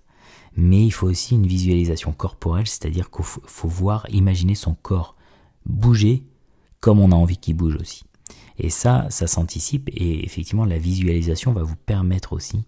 mais 0.57 0.85
il 0.85 0.91
faut 0.91 1.09
aussi 1.09 1.35
une 1.35 1.47
visualisation 1.47 2.13
corporelle, 2.13 2.67
c'est-à-dire 2.67 3.11
qu'il 3.11 3.25
faut, 3.25 3.43
faut 3.47 3.69
voir, 3.69 4.07
imaginer 4.11 4.55
son 4.55 4.75
corps 4.75 5.17
bouger 5.67 6.25
comme 6.81 6.99
on 6.99 7.13
a 7.13 7.15
envie 7.15 7.37
qu'il 7.37 7.57
bouge 7.57 7.77
aussi. 7.77 8.05
Et 8.63 8.71
ça, 8.71 9.07
ça 9.11 9.27
s'anticipe 9.27 9.89
et 9.93 10.25
effectivement 10.25 10.65
la 10.65 10.79
visualisation 10.79 11.53
va 11.53 11.63
vous 11.63 11.77
permettre 11.77 12.35
aussi 12.35 12.65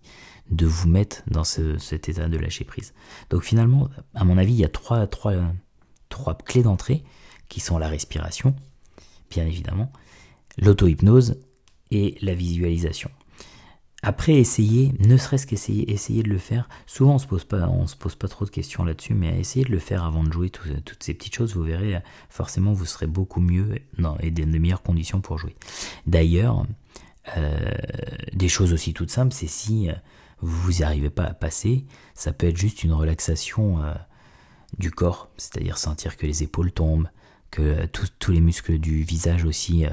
de 0.51 0.67
vous 0.67 0.89
mettre 0.89 1.23
dans 1.31 1.45
cet 1.45 2.09
état 2.09 2.29
de 2.29 2.39
lâcher 2.39 2.65
prise. 2.65 2.95
Donc 3.31 3.43
finalement, 3.43 3.89
à 4.15 4.25
mon 4.25 4.39
avis, 4.39 4.53
il 4.53 4.61
y 4.61 4.65
a 4.65 4.69
trois, 4.69 5.07
trois, 5.07 5.35
trois 6.09 6.35
clés 6.35 6.63
d'entrée 6.63 7.05
qui 7.49 7.61
sont 7.61 7.79
la 7.79 7.89
respiration, 7.89 8.55
bien 9.31 9.47
évidemment, 9.47 9.93
l'auto-hypnose 10.59 11.41
et 11.91 12.17
la 12.23 12.35
visualisation. 12.35 13.11
Après, 14.05 14.35
essayez, 14.35 14.93
ne 14.99 15.17
serait-ce 15.17 15.47
qu'essayer, 15.47 15.93
essayez 15.93 16.25
de 16.25 16.29
le 16.29 16.39
faire. 16.39 16.69
Souvent, 16.87 17.15
on 17.15 17.19
se 17.19 17.27
se 17.27 17.97
pose 17.97 18.15
pas 18.17 18.29
trop 18.29 18.45
de 18.45 18.51
questions 18.51 18.85
là-dessus, 18.85 19.15
mais 19.15 19.39
essayez 19.39 19.65
de 19.65 19.71
le 19.71 19.79
faire 19.79 20.05
avant 20.05 20.25
de 20.25 20.33
jouer 20.33 20.51
toutes 20.51 21.03
ces 21.03 21.15
petites 21.15 21.37
choses. 21.37 21.55
Vous 21.55 21.63
verrez, 21.63 22.03
forcément, 22.29 22.73
vous 22.73 22.85
serez 22.85 23.07
beaucoup 23.07 23.41
mieux 23.41 23.79
non, 23.99 24.17
et 24.19 24.33
dans 24.33 24.51
de 24.51 24.59
meilleures 24.59 24.83
conditions 24.83 25.21
pour 25.21 25.39
jouer. 25.39 25.55
D'ailleurs, 26.07 26.67
euh, 27.37 27.71
des 28.33 28.49
choses 28.49 28.73
aussi 28.73 28.93
toutes 28.93 29.11
simples, 29.11 29.33
c'est 29.33 29.47
si 29.47 29.89
euh, 29.89 29.95
vous 30.41 30.73
n'y 30.73 30.83
arrivez 30.83 31.11
pas 31.11 31.25
à 31.25 31.35
passer, 31.35 31.87
ça 32.15 32.33
peut 32.33 32.49
être 32.49 32.57
juste 32.57 32.83
une 32.83 32.93
relaxation 32.93 33.83
euh, 33.83 33.95
du 34.79 34.91
corps, 34.91 35.31
c'est-à-dire 35.37 35.79
sentir 35.79 36.17
que 36.17 36.27
les 36.27 36.43
épaules 36.43 36.73
tombent, 36.73 37.09
que 37.51 37.87
tous 37.87 38.33
les 38.33 38.41
muscles 38.41 38.79
du 38.79 39.03
visage 39.03 39.45
aussi 39.45 39.85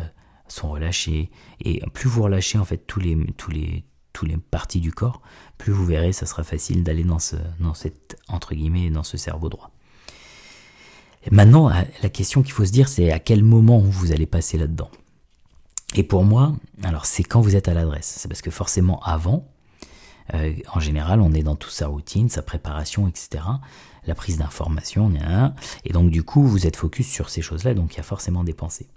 sont 0.47 0.69
relâchés. 0.71 1.29
Et 1.59 1.81
plus 1.93 2.09
vous 2.09 2.23
relâchez 2.23 2.57
en 2.57 2.63
fait 2.63 2.87
tous 2.87 3.01
les, 3.01 3.17
tous 3.35 3.51
les, 3.51 3.83
les 4.25 4.37
parties 4.37 4.79
du 4.79 4.91
corps, 4.91 5.21
plus 5.57 5.71
vous 5.71 5.85
verrez, 5.85 6.13
ça 6.13 6.25
sera 6.25 6.43
facile 6.43 6.83
d'aller 6.83 7.03
dans, 7.03 7.19
ce, 7.19 7.35
dans 7.59 7.73
cette, 7.73 8.17
entre 8.27 8.55
guillemets, 8.55 8.89
dans 8.89 9.03
ce 9.03 9.17
cerveau 9.17 9.49
droit. 9.49 9.71
maintenant, 11.31 11.69
la 11.69 12.09
question 12.09 12.41
qu'il 12.41 12.53
faut 12.53 12.65
se 12.65 12.71
dire, 12.71 12.87
c'est 12.87 13.11
à 13.11 13.19
quel 13.19 13.43
moment 13.43 13.79
vous 13.79 14.11
allez 14.11 14.25
passer 14.25 14.57
là-dedans. 14.57 14.89
Et 15.95 16.03
pour 16.03 16.23
moi, 16.23 16.55
alors 16.83 17.05
c'est 17.05 17.23
quand 17.23 17.41
vous 17.41 17.55
êtes 17.55 17.67
à 17.67 17.73
l'adresse. 17.73 18.15
C'est 18.17 18.27
parce 18.27 18.41
que 18.41 18.51
forcément 18.51 18.99
avant, 19.01 19.47
euh, 20.33 20.53
en 20.73 20.79
général, 20.79 21.21
on 21.21 21.33
est 21.33 21.43
dans 21.43 21.55
toute 21.55 21.71
sa 21.71 21.87
routine, 21.87 22.29
sa 22.29 22.41
préparation, 22.41 23.07
etc. 23.07 23.43
La 24.05 24.15
prise 24.15 24.37
d'information, 24.37 25.11
et 25.85 25.93
donc 25.93 26.09
du 26.09 26.23
coup, 26.23 26.43
vous 26.43 26.65
êtes 26.65 26.75
focus 26.75 27.07
sur 27.07 27.29
ces 27.29 27.41
choses-là, 27.41 27.73
donc 27.73 27.93
il 27.93 27.97
y 27.97 27.99
a 27.99 28.03
forcément 28.03 28.43
des 28.43 28.53
pensées. 28.53 28.87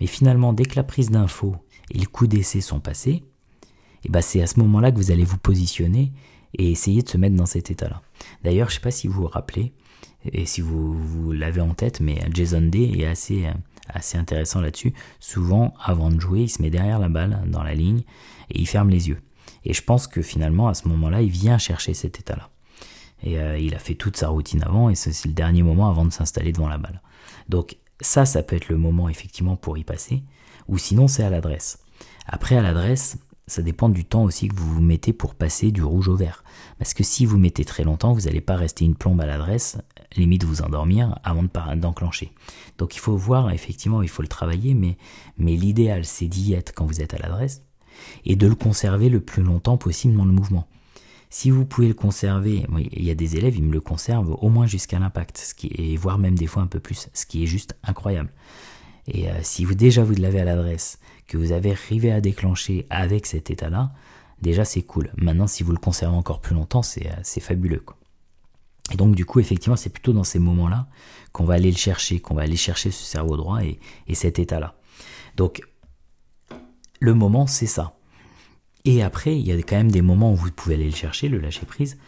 Mais 0.00 0.06
finalement, 0.06 0.52
dès 0.52 0.64
que 0.64 0.76
la 0.76 0.82
prise 0.82 1.10
d'info 1.10 1.56
et 1.90 1.98
le 1.98 2.06
coup 2.06 2.26
d'essai 2.26 2.60
sont 2.60 2.80
passés, 2.80 3.24
et 4.04 4.08
ben 4.08 4.20
c'est 4.20 4.42
à 4.42 4.46
ce 4.46 4.58
moment-là 4.60 4.92
que 4.92 4.96
vous 4.96 5.10
allez 5.10 5.24
vous 5.24 5.38
positionner 5.38 6.12
et 6.54 6.70
essayer 6.70 7.02
de 7.02 7.08
se 7.08 7.16
mettre 7.16 7.36
dans 7.36 7.46
cet 7.46 7.70
état-là. 7.70 8.02
D'ailleurs, 8.42 8.70
je 8.70 8.76
sais 8.76 8.80
pas 8.80 8.90
si 8.90 9.06
vous 9.06 9.22
vous 9.22 9.26
rappelez, 9.26 9.72
et 10.24 10.46
si 10.46 10.60
vous, 10.60 10.94
vous 10.94 11.32
l'avez 11.32 11.60
en 11.60 11.74
tête, 11.74 12.00
mais 12.00 12.20
Jason 12.32 12.62
Day 12.62 12.90
est 12.98 13.06
assez, 13.06 13.46
assez 13.88 14.18
intéressant 14.18 14.60
là-dessus. 14.60 14.92
Souvent, 15.20 15.74
avant 15.82 16.10
de 16.10 16.20
jouer, 16.20 16.42
il 16.42 16.48
se 16.48 16.60
met 16.62 16.70
derrière 16.70 16.98
la 16.98 17.08
balle, 17.08 17.44
dans 17.46 17.62
la 17.62 17.74
ligne, 17.74 18.02
et 18.50 18.60
il 18.60 18.66
ferme 18.66 18.90
les 18.90 19.08
yeux. 19.08 19.20
Et 19.64 19.72
je 19.72 19.82
pense 19.82 20.06
que 20.06 20.22
finalement, 20.22 20.68
à 20.68 20.74
ce 20.74 20.88
moment-là, 20.88 21.22
il 21.22 21.30
vient 21.30 21.58
chercher 21.58 21.94
cet 21.94 22.18
état-là. 22.18 22.50
Et 23.22 23.38
euh, 23.38 23.58
il 23.58 23.74
a 23.74 23.78
fait 23.78 23.94
toute 23.94 24.16
sa 24.16 24.28
routine 24.28 24.62
avant, 24.62 24.90
et 24.90 24.94
c'est 24.94 25.26
le 25.26 25.34
dernier 25.34 25.62
moment 25.62 25.88
avant 25.88 26.04
de 26.04 26.12
s'installer 26.12 26.52
devant 26.52 26.68
la 26.68 26.78
balle. 26.78 27.02
Donc 27.48 27.76
ça, 28.00 28.24
ça 28.24 28.42
peut 28.42 28.56
être 28.56 28.68
le 28.68 28.76
moment 28.76 29.08
effectivement 29.08 29.56
pour 29.56 29.78
y 29.78 29.84
passer, 29.84 30.22
ou 30.68 30.78
sinon 30.78 31.08
c'est 31.08 31.24
à 31.24 31.30
l'adresse. 31.30 31.80
Après, 32.26 32.56
à 32.56 32.62
l'adresse, 32.62 33.18
ça 33.48 33.62
dépend 33.62 33.88
du 33.88 34.04
temps 34.04 34.24
aussi 34.24 34.48
que 34.48 34.54
vous 34.54 34.74
vous 34.74 34.80
mettez 34.80 35.12
pour 35.12 35.34
passer 35.34 35.72
du 35.72 35.82
rouge 35.82 36.08
au 36.08 36.16
vert. 36.16 36.44
Parce 36.78 36.94
que 36.94 37.02
si 37.02 37.26
vous 37.26 37.38
mettez 37.38 37.64
très 37.64 37.84
longtemps, 37.84 38.12
vous 38.12 38.22
n'allez 38.22 38.40
pas 38.40 38.56
rester 38.56 38.84
une 38.84 38.94
plombe 38.94 39.20
à 39.20 39.26
l'adresse, 39.26 39.78
limite 40.16 40.44
vous 40.44 40.62
endormir 40.62 41.18
avant 41.24 41.44
d'enclencher. 41.76 42.32
Donc 42.78 42.94
il 42.94 43.00
faut 43.00 43.16
voir, 43.16 43.50
effectivement, 43.50 44.02
il 44.02 44.08
faut 44.08 44.22
le 44.22 44.28
travailler, 44.28 44.74
mais, 44.74 44.96
mais 45.36 45.56
l'idéal 45.56 46.04
c'est 46.04 46.28
d'y 46.28 46.54
être 46.54 46.72
quand 46.74 46.86
vous 46.86 47.00
êtes 47.00 47.14
à 47.14 47.18
l'adresse 47.18 47.62
et 48.24 48.36
de 48.36 48.46
le 48.46 48.54
conserver 48.54 49.08
le 49.08 49.20
plus 49.20 49.42
longtemps 49.42 49.76
possible 49.76 50.16
dans 50.16 50.24
le 50.24 50.32
mouvement. 50.32 50.68
Si 51.30 51.50
vous 51.50 51.66
pouvez 51.66 51.88
le 51.88 51.94
conserver, 51.94 52.64
il 52.92 53.04
y 53.04 53.10
a 53.10 53.14
des 53.14 53.36
élèves, 53.36 53.56
ils 53.56 53.62
me 53.62 53.72
le 53.72 53.82
conservent 53.82 54.36
au 54.40 54.48
moins 54.48 54.66
jusqu'à 54.66 54.98
l'impact, 54.98 55.36
ce 55.36 55.54
qui 55.54 55.66
est, 55.66 55.96
voire 55.96 56.18
même 56.18 56.36
des 56.36 56.46
fois 56.46 56.62
un 56.62 56.66
peu 56.66 56.80
plus, 56.80 57.08
ce 57.12 57.26
qui 57.26 57.42
est 57.42 57.46
juste 57.46 57.76
incroyable. 57.82 58.30
Et 59.06 59.30
euh, 59.30 59.38
si 59.42 59.64
vous 59.64 59.74
déjà 59.74 60.04
vous 60.04 60.14
l'avez 60.14 60.40
à 60.40 60.44
l'adresse, 60.44 60.98
que 61.28 61.36
vous 61.36 61.52
avez 61.52 61.72
arrivé 61.72 62.10
à 62.10 62.20
déclencher 62.20 62.86
avec 62.90 63.26
cet 63.26 63.50
état-là, 63.50 63.92
déjà 64.42 64.64
c'est 64.64 64.82
cool. 64.82 65.12
Maintenant, 65.16 65.46
si 65.46 65.62
vous 65.62 65.72
le 65.72 65.78
conservez 65.78 66.16
encore 66.16 66.40
plus 66.40 66.54
longtemps, 66.54 66.82
c'est 66.82 67.06
euh, 67.06 67.40
fabuleux. 67.40 67.84
Et 68.90 68.96
donc 68.96 69.14
du 69.14 69.26
coup, 69.26 69.38
effectivement, 69.38 69.76
c'est 69.76 69.90
plutôt 69.90 70.14
dans 70.14 70.24
ces 70.24 70.38
moments-là 70.38 70.88
qu'on 71.32 71.44
va 71.44 71.54
aller 71.54 71.70
le 71.70 71.76
chercher, 71.76 72.20
qu'on 72.20 72.34
va 72.34 72.42
aller 72.42 72.56
chercher 72.56 72.90
ce 72.90 73.04
cerveau 73.04 73.36
droit 73.36 73.60
et, 73.62 73.78
cet 74.14 74.38
état-là. 74.38 74.74
Donc, 75.36 75.60
le 77.00 77.14
moment, 77.14 77.46
c'est 77.46 77.66
ça. 77.66 77.94
Et 78.86 79.02
après, 79.02 79.38
il 79.38 79.46
y 79.46 79.52
a 79.52 79.56
quand 79.56 79.76
même 79.76 79.92
des 79.92 80.00
moments 80.00 80.32
où 80.32 80.36
vous 80.36 80.50
pouvez 80.50 80.76
aller 80.76 80.88
le 80.88 80.96
chercher, 80.96 81.28
le 81.28 81.38
lâcher 81.38 81.66
prise, 81.66 81.98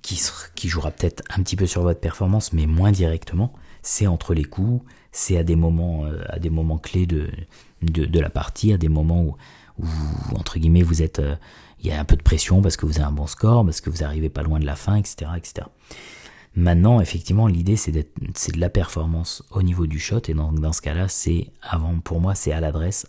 qui, 0.00 0.20
qui 0.54 0.68
jouera 0.68 0.90
peut-être 0.90 1.22
un 1.28 1.42
petit 1.42 1.56
peu 1.56 1.66
sur 1.66 1.82
votre 1.82 2.00
performance, 2.00 2.54
mais 2.54 2.66
moins 2.66 2.90
directement. 2.90 3.52
C'est 3.82 4.06
entre 4.06 4.32
les 4.32 4.44
coups, 4.44 4.82
c'est 5.12 5.36
à 5.36 5.44
des 5.44 5.56
moments, 5.56 6.06
euh, 6.06 6.22
à 6.28 6.38
des 6.38 6.50
moments 6.50 6.78
clés 6.78 7.06
de, 7.06 7.30
de, 7.82 8.20
la 8.20 8.30
partie, 8.30 8.72
à 8.72 8.78
des 8.78 8.88
moments 8.88 9.22
où, 9.22 9.86
entre 10.34 10.58
guillemets, 10.58 10.82
vous 10.82 11.02
êtes, 11.02 11.18
euh, 11.18 11.36
il 11.80 11.88
y 11.88 11.92
a 11.92 12.00
un 12.00 12.04
peu 12.04 12.16
de 12.16 12.22
pression 12.22 12.62
parce 12.62 12.76
que 12.76 12.86
vous 12.86 12.98
avez 12.98 13.08
un 13.08 13.12
bon 13.12 13.26
score, 13.26 13.64
parce 13.64 13.80
que 13.80 13.90
vous 13.90 14.04
arrivez 14.04 14.28
pas 14.28 14.42
loin 14.42 14.60
de 14.60 14.66
la 14.66 14.76
fin, 14.76 14.96
etc., 14.96 15.32
etc. 15.36 15.66
Maintenant, 16.54 17.00
effectivement, 17.00 17.46
l'idée 17.46 17.76
c'est 17.76 17.92
de 17.92 18.60
la 18.60 18.68
performance 18.68 19.42
au 19.50 19.62
niveau 19.62 19.86
du 19.86 19.98
shot, 19.98 20.20
et 20.28 20.34
donc 20.34 20.60
dans 20.60 20.72
ce 20.72 20.82
cas-là, 20.82 21.08
c'est 21.08 21.50
avant, 21.62 21.98
pour 22.00 22.20
moi, 22.20 22.34
c'est 22.34 22.52
à 22.52 22.60
l'adresse, 22.60 23.06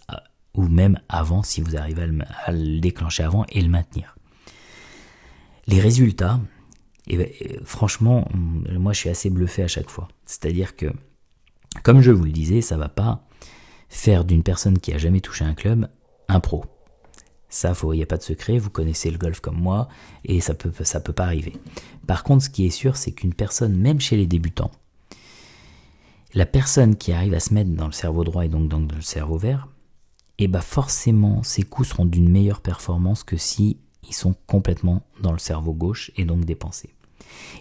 ou 0.53 0.63
même 0.67 0.99
avant, 1.09 1.43
si 1.43 1.61
vous 1.61 1.75
arrivez 1.75 2.03
à 2.45 2.51
le, 2.51 2.79
déclencher 2.79 3.23
avant 3.23 3.45
et 3.49 3.61
le 3.61 3.69
maintenir. 3.69 4.15
Les 5.67 5.81
résultats, 5.81 6.39
eh 7.07 7.17
ben, 7.17 7.27
euh, 7.27 7.57
franchement, 7.65 8.27
moi 8.33 8.93
je 8.93 8.99
suis 8.99 9.09
assez 9.09 9.29
bluffé 9.29 9.63
à 9.63 9.67
chaque 9.67 9.89
fois. 9.89 10.07
C'est-à-dire 10.25 10.75
que, 10.75 10.87
comme 11.83 12.01
je 12.01 12.11
vous 12.11 12.23
le 12.23 12.31
disais, 12.31 12.61
ça 12.61 12.77
va 12.77 12.87
pas 12.87 13.25
faire 13.93 14.25
d'une 14.25 14.43
personne 14.43 14.79
qui 14.79 14.91
a 14.91 14.97
jamais 14.97 15.21
touché 15.21 15.45
un 15.45 15.53
club 15.53 15.87
un 16.27 16.39
pro. 16.39 16.65
Ça, 17.47 17.73
il 17.83 17.89
n'y 17.91 18.03
a 18.03 18.07
pas 18.07 18.17
de 18.17 18.23
secret, 18.23 18.57
vous 18.57 18.71
connaissez 18.71 19.11
le 19.11 19.19
golf 19.19 19.39
comme 19.39 19.59
moi, 19.59 19.87
et 20.25 20.41
ça 20.41 20.55
peut, 20.55 20.71
ça 20.83 20.99
peut 20.99 21.13
pas 21.13 21.25
arriver. 21.25 21.53
Par 22.07 22.23
contre, 22.23 22.45
ce 22.45 22.49
qui 22.49 22.65
est 22.65 22.71
sûr, 22.71 22.97
c'est 22.97 23.11
qu'une 23.11 23.35
personne, 23.35 23.77
même 23.77 23.99
chez 23.99 24.17
les 24.17 24.25
débutants, 24.25 24.71
la 26.33 26.47
personne 26.47 26.95
qui 26.95 27.11
arrive 27.11 27.35
à 27.35 27.39
se 27.39 27.53
mettre 27.53 27.69
dans 27.69 27.85
le 27.85 27.91
cerveau 27.91 28.23
droit 28.23 28.43
et 28.43 28.49
donc 28.49 28.67
dans 28.67 28.79
le 28.79 29.01
cerveau 29.01 29.37
vert, 29.37 29.67
et 30.39 30.45
eh 30.45 30.47
bah 30.47 30.59
ben, 30.59 30.65
forcément, 30.65 31.43
ses 31.43 31.61
coups 31.61 31.89
seront 31.89 32.05
d'une 32.05 32.27
meilleure 32.27 32.61
performance 32.61 33.23
que 33.23 33.37
si 33.37 33.77
ils 34.09 34.15
sont 34.15 34.35
complètement 34.47 35.05
dans 35.21 35.31
le 35.31 35.37
cerveau 35.37 35.73
gauche 35.73 36.09
et 36.17 36.25
donc 36.25 36.43
dépensés. 36.45 36.95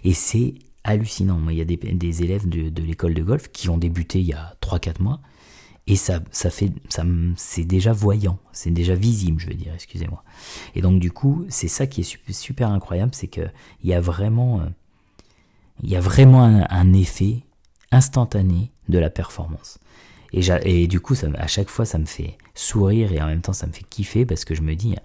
Et 0.03 0.13
c'est 0.13 0.55
hallucinant. 0.83 1.37
Moi, 1.37 1.53
il 1.53 1.59
y 1.59 1.61
a 1.61 1.65
des, 1.65 2.23
élèves 2.23 2.49
de, 2.49 2.69
de 2.69 2.83
l'école 2.83 3.13
de 3.13 3.21
golf 3.21 3.49
qui 3.51 3.69
ont 3.69 3.77
débuté 3.77 4.19
il 4.21 4.25
y 4.25 4.33
a 4.33 4.57
3-4 4.63 5.03
mois 5.03 5.21
et 5.85 5.97
ça, 5.97 6.21
ça 6.31 6.49
fait, 6.49 6.71
ça, 6.87 7.03
c'est 7.35 7.65
déjà 7.65 7.91
voyant, 7.91 8.39
c'est 8.53 8.71
déjà 8.71 8.95
visible, 8.95 9.39
je 9.39 9.47
veux 9.47 9.53
dire, 9.53 9.73
excusez-moi. 9.73 10.23
Et 10.75 10.81
donc 10.81 10.99
du 10.99 11.11
coup, 11.11 11.45
c'est 11.49 11.67
ça 11.67 11.87
qui 11.87 12.01
est 12.01 12.31
super, 12.31 12.69
incroyable, 12.69 13.11
c'est 13.13 13.27
que 13.27 13.41
il 13.83 13.89
y 13.89 13.93
a 13.93 13.99
vraiment, 13.99 14.61
euh, 14.61 14.65
il 15.81 15.89
y 15.89 15.97
a 15.97 15.99
vraiment 15.99 16.43
un, 16.43 16.93
effet 16.93 17.39
instantané 17.91 18.71
de 18.87 18.97
la 18.97 19.09
performance. 19.09 19.79
Et, 20.31 20.87
du 20.87 20.99
coup, 20.99 21.13
ça, 21.13 21.27
à 21.37 21.45
chaque 21.45 21.69
fois, 21.69 21.85
ça 21.85 21.99
me 21.99 22.05
fait 22.05 22.37
sourire 22.55 23.11
et 23.11 23.21
en 23.21 23.27
même 23.27 23.41
temps, 23.41 23.53
ça 23.53 23.67
me 23.67 23.71
fait 23.71 23.83
kiffer 23.87 24.25
parce 24.25 24.45
que 24.45 24.55
je 24.55 24.63
me 24.63 24.75
dis, 24.75 24.95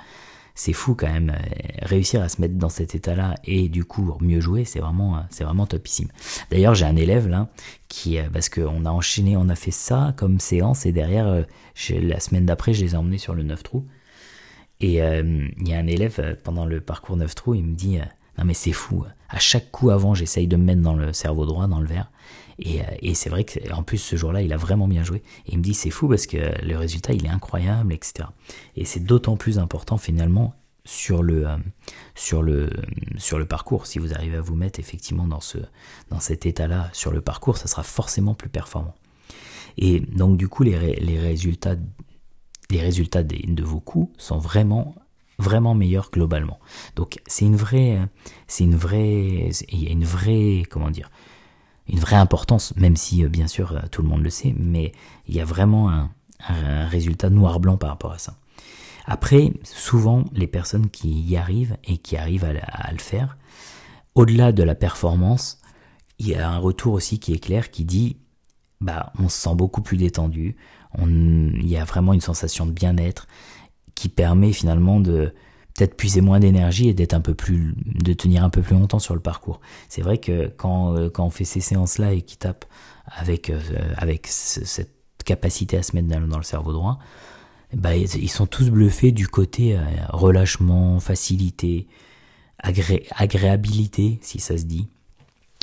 c'est 0.58 0.72
fou 0.72 0.96
quand 0.96 1.06
même. 1.06 1.30
Euh, 1.30 1.86
réussir 1.86 2.20
à 2.20 2.28
se 2.28 2.40
mettre 2.40 2.54
dans 2.54 2.68
cet 2.68 2.96
état-là 2.96 3.36
et 3.44 3.68
du 3.68 3.84
coup 3.84 4.16
mieux 4.20 4.40
jouer, 4.40 4.64
c'est 4.64 4.80
vraiment, 4.80 5.16
euh, 5.16 5.20
c'est 5.30 5.44
vraiment 5.44 5.66
topissime. 5.66 6.08
D'ailleurs, 6.50 6.74
j'ai 6.74 6.84
un 6.84 6.96
élève 6.96 7.28
là 7.28 7.48
qui, 7.86 8.18
euh, 8.18 8.24
parce 8.32 8.48
qu'on 8.48 8.84
a 8.84 8.90
enchaîné, 8.90 9.36
on 9.36 9.48
a 9.48 9.54
fait 9.54 9.70
ça 9.70 10.12
comme 10.16 10.40
séance 10.40 10.84
et 10.84 10.90
derrière, 10.90 11.44
la 11.90 12.20
semaine 12.20 12.44
d'après, 12.44 12.74
je 12.74 12.84
les 12.84 12.94
ai 12.94 12.96
emmenés 12.96 13.18
sur 13.18 13.34
le 13.34 13.44
9 13.44 13.62
trous. 13.62 13.86
Et 14.80 14.98
il 14.98 15.68
y 15.68 15.74
a 15.74 15.78
un 15.78 15.86
élève 15.86 16.36
pendant 16.44 16.64
le 16.64 16.80
parcours 16.80 17.16
9 17.16 17.34
trous, 17.34 17.54
il 17.54 17.64
me 17.64 17.74
dit 17.74 17.98
non 18.36 18.44
mais 18.44 18.54
c'est 18.54 18.72
fou. 18.72 19.04
À 19.28 19.38
chaque 19.38 19.70
coup 19.72 19.90
avant, 19.90 20.14
j'essaye 20.14 20.46
de 20.46 20.56
me 20.56 20.64
mettre 20.64 20.82
dans 20.82 20.94
le 20.94 21.12
cerveau 21.12 21.46
droit, 21.46 21.66
dans 21.66 21.80
le 21.80 21.86
verre. 21.86 22.10
Et, 22.58 22.80
et 23.02 23.14
c'est 23.14 23.30
vrai 23.30 23.44
qu'en 23.44 23.82
plus 23.82 23.98
ce 23.98 24.16
jour-là, 24.16 24.42
il 24.42 24.52
a 24.52 24.56
vraiment 24.56 24.88
bien 24.88 25.04
joué. 25.04 25.22
Et 25.46 25.52
il 25.52 25.58
me 25.58 25.62
dit 25.62 25.74
c'est 25.74 25.90
fou 25.90 26.08
parce 26.08 26.26
que 26.26 26.36
le 26.36 26.76
résultat, 26.76 27.12
il 27.12 27.24
est 27.26 27.30
incroyable, 27.30 27.92
etc. 27.92 28.28
Et 28.76 28.84
c'est 28.84 29.00
d'autant 29.00 29.36
plus 29.36 29.58
important 29.58 29.96
finalement 29.96 30.54
sur 30.88 31.22
le, 31.22 31.46
euh, 31.46 31.56
sur, 32.14 32.42
le, 32.42 32.70
sur 33.18 33.38
le 33.38 33.44
parcours. 33.44 33.86
Si 33.86 33.98
vous 33.98 34.14
arrivez 34.14 34.38
à 34.38 34.40
vous 34.40 34.56
mettre 34.56 34.80
effectivement 34.80 35.26
dans, 35.26 35.40
ce, 35.40 35.58
dans 36.10 36.18
cet 36.18 36.46
état-là 36.46 36.88
sur 36.92 37.12
le 37.12 37.20
parcours, 37.20 37.58
ça 37.58 37.68
sera 37.68 37.82
forcément 37.82 38.34
plus 38.34 38.48
performant. 38.48 38.94
Et 39.76 40.00
donc 40.00 40.38
du 40.38 40.48
coup, 40.48 40.62
les, 40.62 40.96
les 40.96 41.20
résultats, 41.20 41.76
les 42.70 42.80
résultats 42.80 43.22
de 43.22 43.62
vos 43.62 43.80
coups 43.80 44.10
sont 44.18 44.38
vraiment 44.38 44.94
vraiment 45.38 45.74
meilleur 45.74 46.10
globalement. 46.10 46.58
Donc 46.96 47.20
c'est 47.26 47.44
une 47.44 47.54
vraie, 47.54 48.00
c'est 48.48 48.64
une 48.64 48.74
vraie, 48.74 49.50
il 49.68 49.84
y 49.84 49.86
a 49.86 49.90
une 49.90 50.04
vraie, 50.04 50.64
comment 50.68 50.90
dire, 50.90 51.10
une 51.88 51.98
vraie 51.98 52.16
importance, 52.16 52.74
même 52.76 52.96
si 52.96 53.24
euh, 53.24 53.28
bien 53.28 53.46
sûr 53.46 53.72
euh, 53.72 53.80
tout 53.90 54.02
le 54.02 54.08
monde 54.08 54.22
le 54.22 54.30
sait, 54.30 54.54
mais 54.58 54.92
il 55.26 55.34
y 55.34 55.40
a 55.40 55.44
vraiment 55.44 55.90
un, 55.90 56.10
résultat 56.86 57.30
noir-blanc 57.30 57.78
par 57.78 57.90
rapport 57.90 58.12
à 58.12 58.18
ça. 58.18 58.36
Après, 59.06 59.52
souvent, 59.64 60.24
les 60.32 60.46
personnes 60.46 60.88
qui 60.88 61.08
y 61.08 61.36
arrivent 61.36 61.76
et 61.82 61.98
qui 61.98 62.16
arrivent 62.16 62.44
à, 62.44 62.92
le 62.92 62.98
faire, 62.98 63.36
au-delà 64.14 64.52
de 64.52 64.62
la 64.62 64.76
performance, 64.76 65.58
il 66.20 66.28
y 66.28 66.36
a 66.36 66.48
un 66.48 66.58
retour 66.58 66.92
aussi 66.92 67.18
qui 67.18 67.32
est 67.32 67.40
clair 67.40 67.72
qui 67.72 67.84
dit 67.84 68.18
bah, 68.80 69.12
on 69.18 69.28
se 69.28 69.36
sent 69.36 69.54
beaucoup 69.56 69.82
plus 69.82 69.96
détendu. 69.96 70.54
Il 70.96 71.68
y 71.68 71.76
a 71.76 71.84
vraiment 71.84 72.12
une 72.12 72.20
sensation 72.20 72.66
de 72.66 72.70
bien-être 72.70 73.26
qui 73.96 74.08
permet 74.08 74.52
finalement 74.52 75.00
de 75.00 75.34
peut-être 75.78 75.96
puiser 75.96 76.20
moins 76.20 76.40
d'énergie 76.40 76.88
et 76.88 76.94
d'être 76.94 77.14
un 77.14 77.20
peu 77.20 77.34
plus, 77.34 77.74
de 77.76 78.12
tenir 78.12 78.42
un 78.42 78.50
peu 78.50 78.62
plus 78.62 78.74
longtemps 78.74 78.98
sur 78.98 79.14
le 79.14 79.20
parcours. 79.20 79.60
C'est 79.88 80.02
vrai 80.02 80.18
que 80.18 80.48
quand, 80.56 80.96
euh, 80.96 81.08
quand 81.08 81.24
on 81.24 81.30
fait 81.30 81.44
ces 81.44 81.60
séances-là 81.60 82.12
et 82.12 82.22
qui 82.22 82.36
tape 82.36 82.64
avec, 83.06 83.48
euh, 83.48 83.60
avec 83.96 84.26
cette 84.26 84.90
capacité 85.24 85.76
à 85.76 85.82
se 85.82 85.94
mettre 85.94 86.08
dans, 86.08 86.36
le 86.36 86.42
cerveau 86.42 86.72
droit, 86.72 86.98
bah, 87.72 87.94
ils 87.96 88.30
sont 88.30 88.46
tous 88.46 88.70
bluffés 88.70 89.12
du 89.12 89.28
côté 89.28 89.76
euh, 89.76 89.80
relâchement, 90.08 91.00
facilité, 91.00 91.86
agréabilité, 92.60 94.18
si 94.22 94.40
ça 94.40 94.58
se 94.58 94.64
dit. 94.64 94.88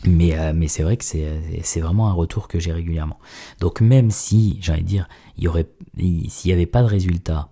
Mais, 0.06 0.38
euh, 0.38 0.54
mais 0.56 0.68
c'est 0.68 0.84
vrai 0.84 0.98
que 0.98 1.04
c'est 1.04 1.80
vraiment 1.82 2.10
un 2.10 2.14
retour 2.14 2.48
que 2.48 2.60
j'ai 2.60 2.72
régulièrement. 2.72 3.20
Donc 3.60 3.82
même 3.82 4.12
si, 4.12 4.60
de 4.66 4.82
dire, 4.82 5.08
il 5.38 5.46
y 5.46 5.48
aurait, 5.48 5.68
s'il 5.98 6.50
n'y 6.50 6.54
avait 6.54 6.66
pas 6.66 6.84
de 6.84 6.88
résultat 6.88 7.50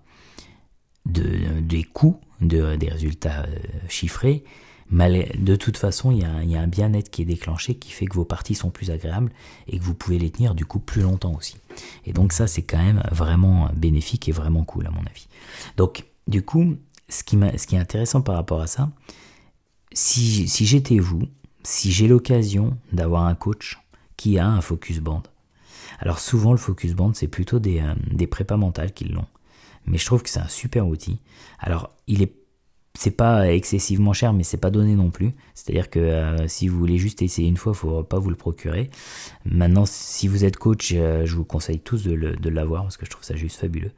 de, 1.05 1.59
des 1.61 1.83
coûts, 1.83 2.19
de, 2.41 2.75
des 2.75 2.89
résultats 2.89 3.43
euh, 3.43 3.55
chiffrés, 3.87 4.43
de 4.91 5.55
toute 5.55 5.77
façon, 5.77 6.11
il 6.11 6.19
y 6.19 6.25
a, 6.25 6.43
il 6.43 6.51
y 6.51 6.55
a 6.55 6.61
un 6.61 6.67
bien-être 6.67 7.09
qui 7.09 7.21
est 7.23 7.25
déclenché 7.25 7.75
qui 7.75 7.91
fait 7.91 8.05
que 8.05 8.13
vos 8.13 8.25
parties 8.25 8.55
sont 8.55 8.69
plus 8.69 8.91
agréables 8.91 9.31
et 9.67 9.79
que 9.79 9.83
vous 9.83 9.95
pouvez 9.95 10.19
les 10.19 10.29
tenir 10.29 10.53
du 10.53 10.65
coup 10.65 10.79
plus 10.79 11.01
longtemps 11.01 11.33
aussi. 11.35 11.57
Et 12.05 12.13
donc 12.13 12.31
ça, 12.31 12.47
c'est 12.47 12.61
quand 12.61 12.77
même 12.77 13.01
vraiment 13.11 13.69
bénéfique 13.73 14.29
et 14.29 14.31
vraiment 14.31 14.63
cool 14.63 14.85
à 14.85 14.91
mon 14.91 15.01
avis. 15.01 15.27
Donc 15.77 16.05
du 16.27 16.43
coup, 16.43 16.75
ce 17.09 17.23
qui, 17.23 17.37
ce 17.57 17.67
qui 17.67 17.75
est 17.75 17.79
intéressant 17.79 18.21
par 18.21 18.35
rapport 18.35 18.61
à 18.61 18.67
ça, 18.67 18.91
si, 19.93 20.47
si 20.47 20.65
j'étais 20.65 20.99
vous, 20.99 21.23
si 21.63 21.91
j'ai 21.91 22.07
l'occasion 22.07 22.77
d'avoir 22.91 23.25
un 23.25 23.35
coach 23.35 23.79
qui 24.17 24.37
a 24.37 24.47
un 24.47 24.61
focus 24.61 24.99
band, 24.99 25.23
alors 25.99 26.19
souvent 26.19 26.51
le 26.51 26.57
focus 26.57 26.93
band 26.93 27.13
c'est 27.13 27.27
plutôt 27.27 27.59
des, 27.59 27.79
euh, 27.79 27.93
des 28.11 28.27
prépas 28.27 28.57
mentales 28.57 28.93
qui 28.93 29.05
l'ont, 29.05 29.27
mais 29.85 29.97
je 29.97 30.05
trouve 30.05 30.23
que 30.23 30.29
c'est 30.29 30.39
un 30.39 30.47
super 30.47 30.87
outil. 30.87 31.19
Alors 31.59 31.91
il 32.07 32.21
est 32.21 32.33
c'est 32.95 33.11
pas 33.11 33.51
excessivement 33.51 34.13
cher, 34.13 34.33
mais 34.33 34.43
c'est 34.43 34.57
pas 34.57 34.69
donné 34.69 34.93
non 34.95 35.09
plus. 35.09 35.33
C'est-à-dire 35.55 35.89
que 35.89 35.99
euh, 35.99 36.47
si 36.47 36.67
vous 36.67 36.77
voulez 36.77 36.99
juste 36.99 37.23
essayer 37.23 37.47
une 37.47 37.57
fois, 37.57 37.73
faut 37.73 38.03
pas 38.03 38.19
vous 38.19 38.29
le 38.29 38.35
procurer. 38.35 38.91
Maintenant, 39.45 39.85
si 39.87 40.27
vous 40.27 40.45
êtes 40.45 40.57
coach, 40.57 40.93
euh, 40.93 41.25
je 41.25 41.35
vous 41.35 41.43
conseille 41.43 41.79
tous 41.79 42.03
de, 42.03 42.49
l'avoir 42.49 42.83
parce 42.83 42.97
que 42.97 43.05
je 43.05 43.09
trouve 43.09 43.23
ça 43.23 43.35
juste 43.35 43.59
fabuleux. 43.59 43.91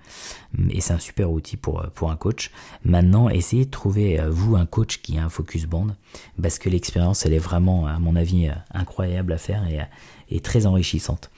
Et 0.69 0.79
c'est 0.79 0.93
un 0.93 0.99
super 0.99 1.29
outil 1.29 1.57
pour, 1.57 1.81
euh, 1.81 2.07
un 2.07 2.15
coach. 2.15 2.51
Maintenant, 2.85 3.29
essayez 3.29 3.65
de 3.65 3.69
trouver 3.71 4.21
vous 4.29 4.55
un 4.55 4.65
coach 4.65 5.01
qui 5.01 5.17
a 5.17 5.25
un 5.25 5.29
focus 5.29 5.65
band 5.65 5.87
parce 6.41 6.57
que 6.57 6.69
l'expérience, 6.69 7.25
elle 7.25 7.33
est 7.33 7.39
vraiment, 7.39 7.87
à 7.87 7.99
mon 7.99 8.15
avis, 8.15 8.49
incroyable 8.71 9.33
à 9.33 9.37
faire 9.37 9.67
et, 9.67 9.79
et 10.29 10.39
très 10.39 10.65
enrichissante. 10.65 11.29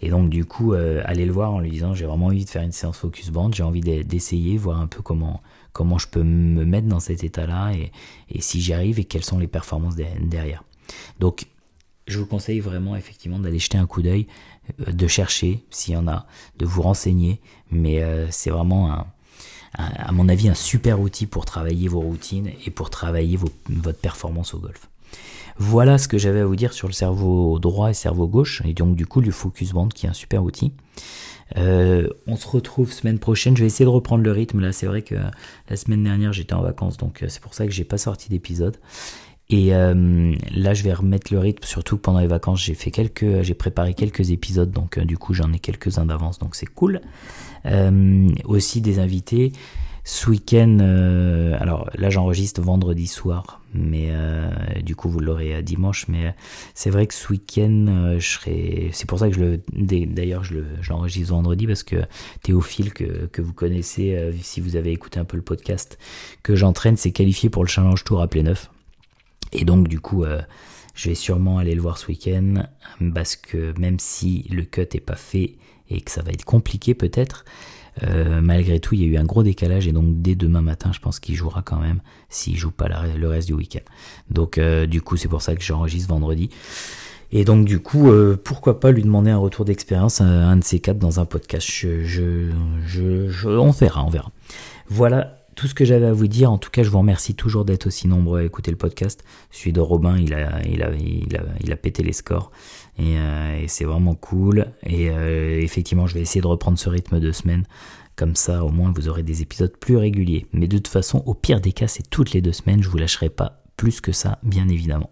Et 0.00 0.10
donc, 0.10 0.30
du 0.30 0.44
coup, 0.44 0.72
allez 0.72 1.26
le 1.26 1.32
voir 1.32 1.52
en 1.52 1.60
lui 1.60 1.70
disant 1.70 1.94
j'ai 1.94 2.06
vraiment 2.06 2.26
envie 2.26 2.44
de 2.44 2.50
faire 2.50 2.62
une 2.62 2.72
séance 2.72 2.98
focus 2.98 3.30
band, 3.30 3.50
j'ai 3.52 3.62
envie 3.62 3.80
d'essayer, 3.80 4.56
voir 4.56 4.80
un 4.80 4.86
peu 4.86 5.02
comment 5.02 5.42
comment 5.76 5.98
je 5.98 6.08
peux 6.08 6.22
me 6.22 6.64
mettre 6.64 6.88
dans 6.88 7.00
cet 7.00 7.22
état-là 7.22 7.72
et, 7.74 8.40
si 8.40 8.62
j'y 8.62 8.72
arrive 8.72 8.98
et 8.98 9.04
quelles 9.04 9.24
sont 9.24 9.38
les 9.38 9.46
performances 9.46 9.94
derrière. 9.94 10.64
Donc, 11.20 11.44
je 12.06 12.18
vous 12.18 12.24
conseille 12.24 12.60
vraiment 12.60 12.96
effectivement 12.96 13.38
d'aller 13.38 13.58
jeter 13.58 13.76
un 13.76 13.86
coup 13.86 14.00
d'œil, 14.00 14.26
euh, 14.80 14.92
de 14.92 15.06
chercher 15.06 15.64
s'il 15.68 15.92
y 15.92 15.96
en 15.98 16.08
a, 16.08 16.26
de 16.56 16.64
vous 16.64 16.80
renseigner, 16.80 17.42
mais 17.70 18.02
euh, 18.02 18.26
c'est 18.30 18.48
vraiment 18.48 18.90
un, 18.90 19.06
à 19.74 20.12
mon 20.12 20.30
avis 20.30 20.48
un 20.48 20.54
super 20.54 20.98
outil 20.98 21.26
pour 21.26 21.44
travailler 21.44 21.88
vos 21.88 22.00
routines 22.00 22.50
et 22.64 22.70
pour 22.70 22.88
travailler 22.88 23.36
votre 23.36 23.98
performance 23.98 24.54
au 24.54 24.58
golf. 24.58 24.88
Voilà 25.58 25.98
ce 25.98 26.06
que 26.08 26.18
j'avais 26.18 26.40
à 26.40 26.46
vous 26.46 26.56
dire 26.56 26.72
sur 26.72 26.86
le 26.86 26.92
cerveau 26.92 27.58
droit 27.58 27.90
et 27.90 27.94
cerveau 27.94 28.28
gauche, 28.28 28.62
et 28.64 28.74
donc 28.74 28.94
du 28.94 29.06
coup 29.06 29.20
le 29.20 29.30
Focus 29.30 29.72
Band 29.72 29.88
qui 29.88 30.06
est 30.06 30.08
un 30.08 30.14
super 30.14 30.44
outil. 30.44 30.72
Euh, 31.56 32.08
on 32.26 32.36
se 32.36 32.46
retrouve 32.46 32.92
semaine 32.92 33.18
prochaine. 33.18 33.56
Je 33.56 33.62
vais 33.62 33.66
essayer 33.66 33.84
de 33.84 33.90
reprendre 33.90 34.24
le 34.24 34.32
rythme. 34.32 34.60
Là, 34.60 34.72
c'est 34.72 34.86
vrai 34.86 35.02
que 35.02 35.14
la 35.68 35.76
semaine 35.76 36.02
dernière, 36.02 36.32
j'étais 36.32 36.54
en 36.54 36.62
vacances, 36.62 36.96
donc 36.96 37.22
euh, 37.22 37.26
c'est 37.28 37.40
pour 37.40 37.54
ça 37.54 37.66
que 37.66 37.72
j'ai 37.72 37.84
pas 37.84 37.98
sorti 37.98 38.28
d'épisode. 38.28 38.76
Et 39.48 39.74
euh, 39.76 40.34
là, 40.52 40.74
je 40.74 40.82
vais 40.82 40.92
remettre 40.92 41.32
le 41.32 41.38
rythme, 41.38 41.62
surtout 41.64 41.96
que 41.96 42.02
pendant 42.02 42.18
les 42.18 42.26
vacances, 42.26 42.64
j'ai 42.64 42.74
fait 42.74 42.90
quelques, 42.90 43.42
j'ai 43.42 43.54
préparé 43.54 43.94
quelques 43.94 44.32
épisodes, 44.32 44.72
donc 44.72 44.98
du 44.98 45.16
coup, 45.18 45.34
j'en 45.34 45.52
ai 45.52 45.60
quelques 45.60 45.98
uns 45.98 46.06
d'avance, 46.06 46.40
donc 46.40 46.56
c'est 46.56 46.66
cool. 46.66 47.00
aussi 48.44 48.80
des 48.80 48.98
invités. 48.98 49.52
Ce 50.08 50.30
week-end, 50.30 50.78
euh, 50.80 51.56
alors 51.58 51.90
là 51.96 52.10
j'enregistre 52.10 52.62
vendredi 52.62 53.08
soir, 53.08 53.60
mais 53.74 54.10
euh, 54.12 54.48
du 54.80 54.94
coup 54.94 55.08
vous 55.08 55.18
l'aurez 55.18 55.60
dimanche. 55.64 56.06
Mais 56.06 56.26
euh, 56.26 56.30
c'est 56.74 56.90
vrai 56.90 57.08
que 57.08 57.14
ce 57.14 57.32
week-end, 57.32 58.14
je 58.16 58.24
serai. 58.24 58.90
C'est 58.92 59.08
pour 59.08 59.18
ça 59.18 59.28
que 59.28 59.34
je 59.34 59.40
le. 59.40 59.60
D'ailleurs, 60.06 60.44
je 60.44 60.58
l'enregistre 60.88 61.32
vendredi 61.32 61.66
parce 61.66 61.82
que 61.82 61.96
Théophile 62.44 62.92
que, 62.92 63.26
que 63.26 63.42
vous 63.42 63.52
connaissez, 63.52 64.32
si 64.42 64.60
vous 64.60 64.76
avez 64.76 64.92
écouté 64.92 65.18
un 65.18 65.24
peu 65.24 65.36
le 65.36 65.42
podcast, 65.42 65.98
que 66.44 66.54
j'entraîne, 66.54 66.96
s'est 66.96 67.10
qualifié 67.10 67.50
pour 67.50 67.64
le 67.64 67.68
Challenge 67.68 68.04
Tour 68.04 68.22
à 68.22 68.28
neuf 68.32 68.70
Et 69.50 69.64
donc 69.64 69.88
du 69.88 69.98
coup. 69.98 70.24
je 70.94 71.08
vais 71.08 71.16
sûrement 71.16 71.58
aller 71.58 71.74
le 71.74 71.82
voir 71.82 71.98
ce 71.98 72.06
week-end 72.06 72.62
parce 73.12 73.34
que 73.34 73.76
même 73.76 73.98
si 73.98 74.46
le 74.52 74.62
cut 74.62 74.82
est 74.82 75.04
pas 75.04 75.16
fait 75.16 75.56
et 75.90 76.00
que 76.00 76.12
ça 76.12 76.22
va 76.22 76.30
être 76.30 76.44
compliqué 76.44 76.94
peut-être, 76.94 77.44
euh, 78.02 78.40
malgré 78.40 78.80
tout, 78.80 78.94
il 78.94 79.02
y 79.02 79.04
a 79.04 79.06
eu 79.06 79.16
un 79.16 79.24
gros 79.24 79.42
décalage 79.42 79.86
et 79.88 79.92
donc 79.92 80.20
dès 80.22 80.34
demain 80.34 80.60
matin, 80.60 80.90
je 80.92 81.00
pense 81.00 81.20
qu'il 81.20 81.34
jouera 81.34 81.62
quand 81.62 81.78
même 81.78 82.00
s'il 82.28 82.56
joue 82.56 82.70
pas 82.70 82.88
le 82.88 83.28
reste 83.28 83.48
du 83.48 83.54
week-end. 83.54 83.84
Donc 84.30 84.58
euh, 84.58 84.86
du 84.86 85.00
coup, 85.00 85.16
c'est 85.16 85.28
pour 85.28 85.42
ça 85.42 85.54
que 85.54 85.62
j'enregistre 85.62 86.08
vendredi. 86.08 86.50
Et 87.32 87.44
donc 87.44 87.64
du 87.64 87.80
coup, 87.80 88.10
euh, 88.10 88.36
pourquoi 88.42 88.78
pas 88.80 88.90
lui 88.92 89.02
demander 89.02 89.30
un 89.30 89.38
retour 89.38 89.64
d'expérience 89.64 90.20
à 90.20 90.24
un 90.24 90.56
de 90.56 90.64
ces 90.64 90.78
quatre 90.78 90.98
dans 90.98 91.20
un 91.20 91.24
podcast. 91.24 91.66
Je, 91.68 92.04
je, 92.04 92.50
je, 92.86 93.48
on 93.48 93.70
verra, 93.70 94.04
on 94.04 94.10
verra. 94.10 94.30
Voilà 94.88 95.35
tout 95.56 95.66
ce 95.66 95.74
que 95.74 95.84
j'avais 95.84 96.06
à 96.06 96.12
vous 96.12 96.28
dire. 96.28 96.52
En 96.52 96.58
tout 96.58 96.70
cas, 96.70 96.84
je 96.84 96.90
vous 96.90 96.98
remercie 96.98 97.34
toujours 97.34 97.64
d'être 97.64 97.86
aussi 97.86 98.06
nombreux 98.06 98.40
à 98.40 98.44
écouter 98.44 98.70
le 98.70 98.76
podcast. 98.76 99.24
Celui 99.50 99.72
de 99.72 99.80
Robin, 99.80 100.16
il 100.18 100.34
a, 100.34 100.62
il 100.64 100.82
a, 100.82 100.92
il 100.94 101.36
a, 101.36 101.42
il 101.64 101.72
a 101.72 101.76
pété 101.76 102.02
les 102.02 102.12
scores. 102.12 102.52
Et, 102.98 103.18
euh, 103.18 103.64
c'est 103.66 103.84
vraiment 103.84 104.14
cool. 104.14 104.66
Et 104.84 105.10
euh, 105.10 105.60
effectivement, 105.60 106.06
je 106.06 106.14
vais 106.14 106.20
essayer 106.20 106.42
de 106.42 106.46
reprendre 106.46 106.78
ce 106.78 106.88
rythme 106.88 107.18
de 107.18 107.32
semaine. 107.32 107.64
Comme 108.14 108.36
ça, 108.36 108.64
au 108.64 108.70
moins, 108.70 108.92
vous 108.94 109.08
aurez 109.08 109.22
des 109.22 109.42
épisodes 109.42 109.76
plus 109.76 109.96
réguliers. 109.96 110.46
Mais 110.52 110.68
de 110.68 110.76
toute 110.76 110.88
façon, 110.88 111.22
au 111.26 111.34
pire 111.34 111.60
des 111.60 111.72
cas, 111.72 111.88
c'est 111.88 112.08
toutes 112.08 112.32
les 112.32 112.40
deux 112.40 112.52
semaines. 112.52 112.82
Je 112.82 112.88
vous 112.88 112.98
lâcherai 112.98 113.30
pas 113.30 113.65
plus 113.76 114.00
que 114.00 114.12
ça, 114.12 114.38
bien 114.42 114.68
évidemment. 114.68 115.10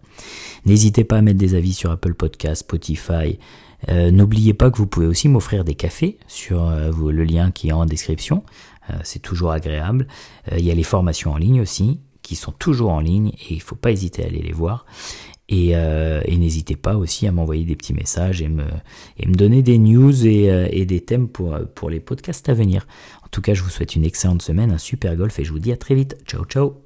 N'hésitez 0.65 1.03
pas 1.03 1.17
à 1.17 1.21
mettre 1.21 1.39
des 1.39 1.55
avis 1.55 1.73
sur 1.73 1.91
Apple 1.91 2.13
Podcast, 2.13 2.61
Spotify. 2.61 3.39
Euh, 3.89 4.11
N'oubliez 4.11 4.53
pas 4.53 4.71
que 4.71 4.77
vous 4.77 4.87
pouvez 4.87 5.07
aussi 5.07 5.29
m'offrir 5.29 5.63
des 5.63 5.75
cafés 5.75 6.17
sur 6.27 6.67
euh, 6.67 6.91
le 6.91 7.23
lien 7.23 7.51
qui 7.51 7.69
est 7.69 7.73
en 7.73 7.85
description. 7.85 8.43
Euh, 8.89 8.93
c'est 9.03 9.21
toujours 9.21 9.51
agréable. 9.51 10.07
Il 10.51 10.63
y 10.63 10.71
a 10.71 10.75
les 10.75 10.83
formations 10.83 11.33
en 11.33 11.37
ligne 11.37 11.61
aussi, 11.61 11.99
qui 12.21 12.35
sont 12.35 12.51
toujours 12.51 12.91
en 12.91 12.99
ligne 12.99 13.29
et 13.29 13.51
il 13.51 13.57
ne 13.57 13.61
faut 13.61 13.75
pas 13.75 13.91
hésiter 13.91 14.23
à 14.23 14.27
aller 14.27 14.41
les 14.41 14.53
voir. 14.53 14.85
Et, 15.47 15.75
n'hésitez 16.37 16.75
pas 16.75 16.95
aussi 16.95 17.27
à 17.27 17.31
m'envoyer 17.31 17.65
des 17.65 17.75
petits 17.75 17.93
messages 17.93 18.41
et 18.41 18.49
me, 18.49 18.65
donner 19.27 19.61
des 19.61 19.77
news 19.77 20.25
et, 20.25 20.85
des 20.85 21.01
thèmes 21.01 21.27
pour 21.27 21.89
les 21.89 21.99
podcasts 21.99 22.49
à 22.49 22.55
venir. 22.55 22.87
En 23.23 23.27
tout 23.29 23.41
cas, 23.41 23.53
je 23.53 23.61
vous 23.61 23.69
souhaite 23.69 23.95
une 23.95 24.05
excellente 24.05 24.41
semaine, 24.41 24.71
un 24.71 24.79
super 24.79 25.15
golf 25.15 25.37
et 25.37 25.43
je 25.43 25.51
vous 25.51 25.59
dis 25.59 25.71
à 25.71 25.77
très 25.77 25.93
vite. 25.93 26.17
Ciao, 26.25 26.45
ciao 26.45 26.84